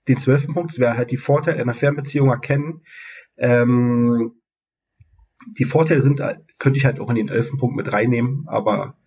den 0.08 0.18
zwölften 0.18 0.54
Punkt, 0.54 0.72
das 0.72 0.80
wäre 0.80 0.98
halt 0.98 1.12
die 1.12 1.18
Vorteile 1.18 1.62
einer 1.62 1.74
Fernbeziehung 1.74 2.30
erkennen. 2.30 2.82
Ähm, 3.38 4.34
die 5.58 5.66
Vorteile 5.66 6.02
sind, 6.02 6.22
könnte 6.60 6.78
ich 6.78 6.86
halt 6.86 7.00
auch 7.00 7.10
in 7.10 7.16
den 7.16 7.30
elften 7.30 7.58
Punkt 7.58 7.76
mit 7.76 7.92
reinnehmen, 7.92 8.46
aber 8.48 8.98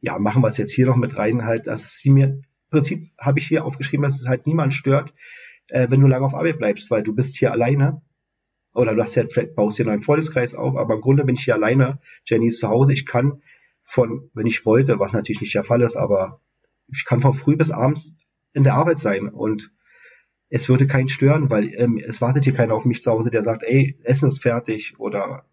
ja, 0.00 0.18
machen 0.18 0.42
wir 0.42 0.48
es 0.48 0.56
jetzt 0.56 0.72
hier 0.72 0.86
noch 0.86 0.96
mit 0.96 1.18
rein, 1.18 1.44
halt, 1.44 1.66
dass 1.66 1.98
sie 1.98 2.10
mir, 2.10 2.26
im 2.26 2.40
Prinzip 2.70 3.10
habe 3.18 3.38
ich 3.38 3.46
hier 3.46 3.64
aufgeschrieben, 3.64 4.04
dass 4.04 4.20
es 4.20 4.28
halt 4.28 4.46
niemand 4.46 4.72
stört, 4.72 5.12
äh, 5.68 5.88
wenn 5.90 6.00
du 6.00 6.06
lange 6.06 6.24
auf 6.24 6.34
Arbeit 6.34 6.58
bleibst, 6.58 6.90
weil 6.90 7.02
du 7.02 7.14
bist 7.14 7.36
hier 7.36 7.52
alleine. 7.52 8.02
Oder 8.72 8.94
du 8.94 9.02
hast 9.02 9.16
ja, 9.16 9.24
vielleicht 9.28 9.54
baust 9.54 9.76
hier 9.76 9.86
einen 9.86 9.96
neuen 9.96 10.04
Freundeskreis 10.04 10.54
auf, 10.54 10.76
aber 10.76 10.94
im 10.94 11.00
Grunde 11.00 11.24
bin 11.24 11.34
ich 11.34 11.44
hier 11.44 11.54
alleine. 11.54 11.98
Jenny 12.24 12.48
ist 12.48 12.60
zu 12.60 12.68
Hause. 12.68 12.92
Ich 12.92 13.06
kann 13.06 13.42
von, 13.82 14.30
wenn 14.34 14.46
ich 14.46 14.64
wollte, 14.64 14.98
was 14.98 15.12
natürlich 15.12 15.40
nicht 15.40 15.54
der 15.54 15.64
Fall 15.64 15.82
ist, 15.82 15.96
aber 15.96 16.40
ich 16.88 17.04
kann 17.04 17.20
von 17.20 17.34
früh 17.34 17.56
bis 17.56 17.70
abends 17.70 18.18
in 18.52 18.62
der 18.62 18.74
Arbeit 18.74 18.98
sein 18.98 19.28
und 19.28 19.72
es 20.48 20.68
würde 20.68 20.86
keinen 20.86 21.08
stören, 21.08 21.50
weil 21.50 21.72
ähm, 21.74 21.98
es 22.04 22.20
wartet 22.20 22.44
hier 22.44 22.52
keiner 22.52 22.74
auf 22.74 22.84
mich 22.84 23.02
zu 23.02 23.10
Hause, 23.10 23.30
der 23.30 23.42
sagt, 23.42 23.62
ey, 23.62 23.96
Essen 24.02 24.28
ist 24.28 24.42
fertig 24.42 24.98
oder 24.98 25.44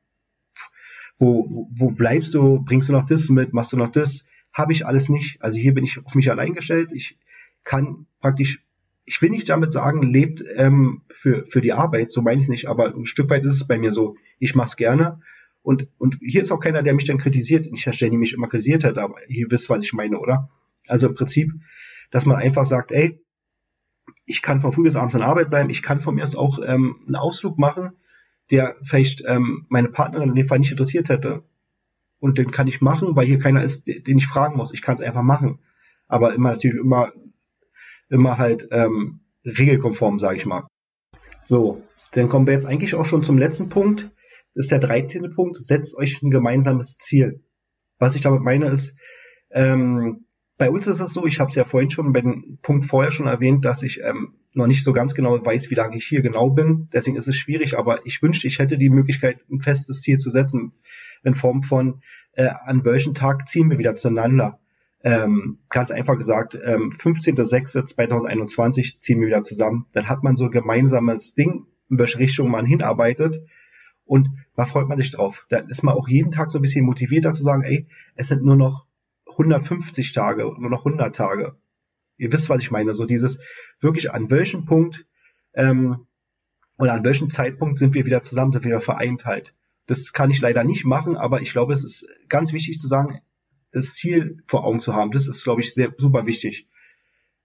wo, 1.18 1.46
wo, 1.50 1.70
wo 1.78 1.92
bleibst 1.92 2.34
du, 2.34 2.64
bringst 2.64 2.90
du 2.90 2.94
noch 2.94 3.06
das 3.06 3.30
mit, 3.30 3.54
machst 3.54 3.74
du 3.74 3.78
noch 3.78 3.90
das? 3.90 4.26
Habe 4.54 4.72
ich 4.72 4.86
alles 4.86 5.10
nicht. 5.10 5.42
Also 5.42 5.58
hier 5.58 5.74
bin 5.74 5.84
ich 5.84 6.04
auf 6.04 6.16
mich 6.16 6.32
allein 6.32 6.54
gestellt. 6.54 6.92
Ich 6.94 7.20
kann 7.64 8.08
praktisch, 8.22 8.66
ich 9.08 9.22
will 9.22 9.30
nicht 9.30 9.48
damit 9.48 9.72
sagen, 9.72 10.02
lebt 10.02 10.44
ähm, 10.58 11.02
für, 11.08 11.46
für 11.46 11.62
die 11.62 11.72
Arbeit, 11.72 12.12
so 12.12 12.22
meine 12.22 12.42
ich 12.42 12.50
nicht, 12.50 12.68
aber 12.68 12.94
ein 12.94 13.06
Stück 13.06 13.30
weit 13.30 13.46
ist 13.46 13.54
es 13.54 13.66
bei 13.66 13.80
mir 13.80 13.94
so, 13.94 14.18
ich 14.38 14.54
mache 14.54 14.68
es 14.68 14.76
gerne. 14.76 15.22
Und, 15.64 15.88
und 15.98 16.18
hier 16.22 16.42
ist 16.42 16.52
auch 16.52 16.60
keiner, 16.60 16.84
der 16.84 16.94
mich 16.94 17.06
dann 17.06 17.18
kritisiert. 17.18 17.72
Nicht, 17.72 17.88
dass 17.88 18.00
Jenny 18.00 18.18
mich 18.18 18.34
immer 18.34 18.50
kritisiert 18.50 18.84
hat, 18.84 18.98
aber 18.98 19.16
ihr 19.30 19.50
wisst, 19.50 19.70
was 19.70 19.84
ich 19.84 19.94
meine, 19.94 20.20
oder? 20.20 20.50
Also 20.90 21.08
im 21.08 21.16
Prinzip, 21.16 21.54
dass 22.12 22.26
man 22.26 22.36
einfach 22.36 22.66
sagt, 22.66 22.92
ey, 22.92 23.18
ich 24.26 24.42
kann 24.42 24.60
von 24.60 24.74
früh 24.74 24.84
bis 24.84 24.98
abends 24.98 25.16
in 25.16 25.22
Arbeit 25.22 25.50
bleiben, 25.50 25.70
ich 25.70 25.84
kann 25.84 26.02
von 26.02 26.16
mir 26.16 26.24
aus 26.24 26.36
auch 26.36 26.60
ähm, 26.66 26.98
einen 27.06 27.16
Ausflug 27.16 27.58
machen, 27.58 27.94
der 28.52 28.76
vielleicht 28.82 29.24
ähm, 29.26 29.66
meine 29.70 29.88
Partnerin 29.88 30.30
in 30.30 30.36
dem 30.36 30.46
Fall 30.46 30.60
nicht 30.60 30.72
interessiert 30.72 31.08
hätte. 31.08 31.44
und 32.20 32.38
den 32.38 32.52
kann 32.52 32.68
ich 32.68 32.82
machen, 32.82 33.16
weil 33.16 33.26
hier 33.26 33.40
keiner 33.40 33.64
ist, 33.64 33.88
den 33.88 34.18
ich 34.18 34.28
fragen 34.28 34.58
muss. 34.58 34.74
Ich 34.74 34.82
kann 34.82 34.96
es 34.96 35.02
einfach 35.02 35.24
machen. 35.24 35.60
Aber 36.08 36.34
immer 36.34 36.52
natürlich 36.52 36.78
immer, 36.78 37.12
immer 38.10 38.38
halt 38.38 38.68
ähm, 38.72 39.22
regelkonform, 39.46 40.20
sage 40.20 40.38
ich 40.38 40.46
mal. 40.46 40.68
So, 41.48 41.82
dann 42.14 42.30
kommen 42.30 42.46
wir 42.46 42.54
jetzt 42.54 42.66
eigentlich 42.66 42.96
auch 42.96 43.06
schon 43.06 43.24
zum 43.24 43.38
letzten 43.38 43.70
Punkt. 43.70 44.10
Das 44.54 44.66
ist 44.66 44.72
der 44.72 44.80
13. 44.80 45.34
Punkt. 45.34 45.58
Setzt 45.58 45.96
euch 45.96 46.22
ein 46.22 46.32
gemeinsames 46.32 46.98
Ziel. 46.98 47.44
Was 48.00 48.16
ich 48.16 48.22
damit 48.22 48.42
meine 48.42 48.68
ist, 48.68 48.98
ähm, 49.52 50.26
bei 50.58 50.72
uns 50.72 50.88
ist 50.88 51.00
es 51.00 51.14
so, 51.14 51.26
ich 51.26 51.40
habe 51.40 51.50
es 51.50 51.56
ja 51.56 51.64
vorhin 51.64 51.92
schon 51.92 52.12
bei 52.14 52.22
dem 52.22 52.58
Punkt 52.62 52.86
vorher 52.86 53.12
schon 53.12 53.28
erwähnt, 53.28 53.64
dass 53.64 53.84
ich 53.84 54.02
ähm, 54.04 54.34
noch 54.54 54.66
nicht 54.66 54.84
so 54.84 54.92
ganz 54.92 55.14
genau 55.14 55.46
weiß, 55.46 55.70
wie 55.70 55.76
lange 55.76 55.96
ich 55.98 56.06
hier 56.06 56.22
genau 56.22 56.50
bin. 56.50 56.90
Deswegen 56.92 57.16
ist 57.16 57.28
es 57.28 57.36
schwierig, 57.36 57.78
aber 57.78 58.04
ich 58.06 58.24
wünschte, 58.24 58.48
ich 58.48 58.58
hätte 58.58 58.80
die 58.80 58.90
Möglichkeit, 58.90 59.46
ein 59.52 59.62
festes 59.62 60.02
Ziel 60.02 60.18
zu 60.18 60.32
setzen, 60.32 60.74
in 61.24 61.36
Form 61.36 61.62
von, 61.62 62.02
äh, 62.34 62.50
an 62.66 62.84
welchem 62.86 63.14
Tag 63.14 63.48
ziehen 63.48 63.70
wir 63.70 63.78
wieder 63.78 63.94
zueinander. 63.94 64.60
Ähm, 65.04 65.60
ganz 65.70 65.92
einfach 65.92 66.18
gesagt, 66.18 66.56
ähm, 66.56 66.90
15.06.2021 66.90 68.98
ziehen 68.98 69.20
wir 69.20 69.28
wieder 69.28 69.44
zusammen. 69.44 69.86
Dann 69.92 70.10
hat 70.10 70.24
man 70.24 70.36
so 70.38 70.46
ein 70.46 70.52
gemeinsames 70.52 71.36
Ding, 71.36 71.68
in 71.90 72.00
welche 72.00 72.20
Richtung 72.20 72.50
man 72.50 72.66
hinarbeitet. 72.66 73.44
Und 74.06 74.30
da 74.56 74.64
freut 74.66 74.88
man 74.88 74.98
sich 74.98 75.12
drauf. 75.12 75.46
Dann 75.50 75.68
ist 75.70 75.84
man 75.84 75.94
auch 75.94 76.08
jeden 76.08 76.32
Tag 76.32 76.50
so 76.50 76.60
ein 76.60 76.62
bisschen 76.62 76.86
motivierter 76.86 77.34
zu 77.34 77.44
sagen, 77.44 77.64
ey, 77.64 77.88
es 78.16 78.30
sind 78.30 78.44
nur 78.44 78.56
noch 78.56 78.86
150 79.30 80.14
Tage, 80.14 80.44
nur 80.44 80.70
noch 80.70 80.86
100 80.86 81.16
Tage. 81.16 81.56
Ihr 82.18 82.32
wisst, 82.32 82.50
was 82.50 82.62
ich 82.62 82.72
meine. 82.72 82.94
So 82.94 83.06
dieses 83.06 83.76
wirklich 83.80 84.12
an 84.12 84.32
welchem 84.32 84.66
Punkt 84.66 85.06
ähm, 85.54 86.08
oder 86.78 86.94
an 86.94 87.04
welchem 87.04 87.30
Zeitpunkt 87.30 87.78
sind 87.78 87.94
wir 87.94 88.06
wieder 88.06 88.22
zusammen, 88.22 88.52
sind 88.52 88.64
wir 88.64 88.72
wieder 88.72 88.82
vereint 88.82 89.26
halt. 89.26 89.56
Das 89.86 90.14
kann 90.14 90.32
ich 90.32 90.42
leider 90.42 90.64
nicht 90.64 90.86
machen, 90.86 91.16
aber 91.16 91.42
ich 91.42 91.52
glaube, 91.52 91.74
es 91.74 91.84
ist 91.84 92.08
ganz 92.28 92.54
wichtig 92.54 92.80
zu 92.80 92.88
sagen, 92.88 93.22
das 93.72 93.96
Ziel 93.96 94.44
vor 94.48 94.66
Augen 94.66 94.80
zu 94.80 94.94
haben. 94.94 95.12
Das 95.12 95.28
ist, 95.28 95.44
glaube 95.44 95.62
ich, 95.62 95.74
sehr 95.74 95.94
super 95.98 96.26
wichtig. 96.26 96.68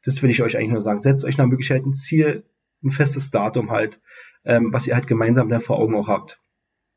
Das 0.05 0.23
will 0.23 0.31
ich 0.31 0.43
euch 0.43 0.57
eigentlich 0.57 0.73
nur 0.73 0.81
sagen. 0.81 0.99
Setzt 0.99 1.25
euch 1.25 1.39
nach 1.39 1.47
Möglichkeit 1.47 1.85
ein 1.85 1.95
Ziel, 1.95 2.45
ein 2.83 2.91
festes 2.91 3.31
Datum 3.31 3.71
halt, 3.71 4.01
ähm, 4.45 4.73
was 4.73 4.87
ihr 4.87 4.95
halt 4.95 5.07
gemeinsam 5.07 5.49
dann 5.49 5.61
vor 5.61 5.79
Augen 5.79 5.95
auch 5.95 6.09
habt. 6.09 6.41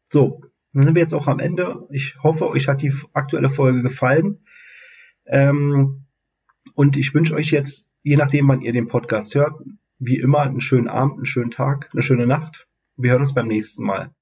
So, 0.10 0.42
dann 0.74 0.84
sind 0.84 0.96
wir 0.96 1.02
jetzt 1.02 1.14
auch 1.14 1.28
am 1.28 1.40
Ende. 1.40 1.88
Ich 1.92 2.22
hoffe, 2.24 2.50
euch 2.50 2.68
hat 2.68 2.82
die 2.82 2.94
aktuelle 3.14 3.50
Folge 3.50 3.82
gefallen. 3.82 4.40
Ähm, 5.26 6.06
und 6.74 6.98
ich 6.98 7.14
wünsche 7.14 7.36
euch 7.36 7.52
jetzt, 7.52 7.90
je 8.04 8.16
nachdem, 8.16 8.48
wann 8.48 8.62
ihr 8.62 8.74
den 8.74 8.88
Podcast 8.88 9.36
hört, 9.36 9.62
wie 10.00 10.20
immer 10.20 10.42
einen 10.42 10.60
schönen 10.60 10.88
Abend, 10.88 11.18
einen 11.18 11.26
schönen 11.26 11.52
Tag, 11.52 11.90
eine 11.94 12.02
schöne 12.02 12.28
Nacht. 12.28 12.68
Wir 12.98 13.12
hören 13.12 13.22
uns 13.22 13.34
beim 13.34 13.48
nächsten 13.48 13.84
Mal. 13.84 14.14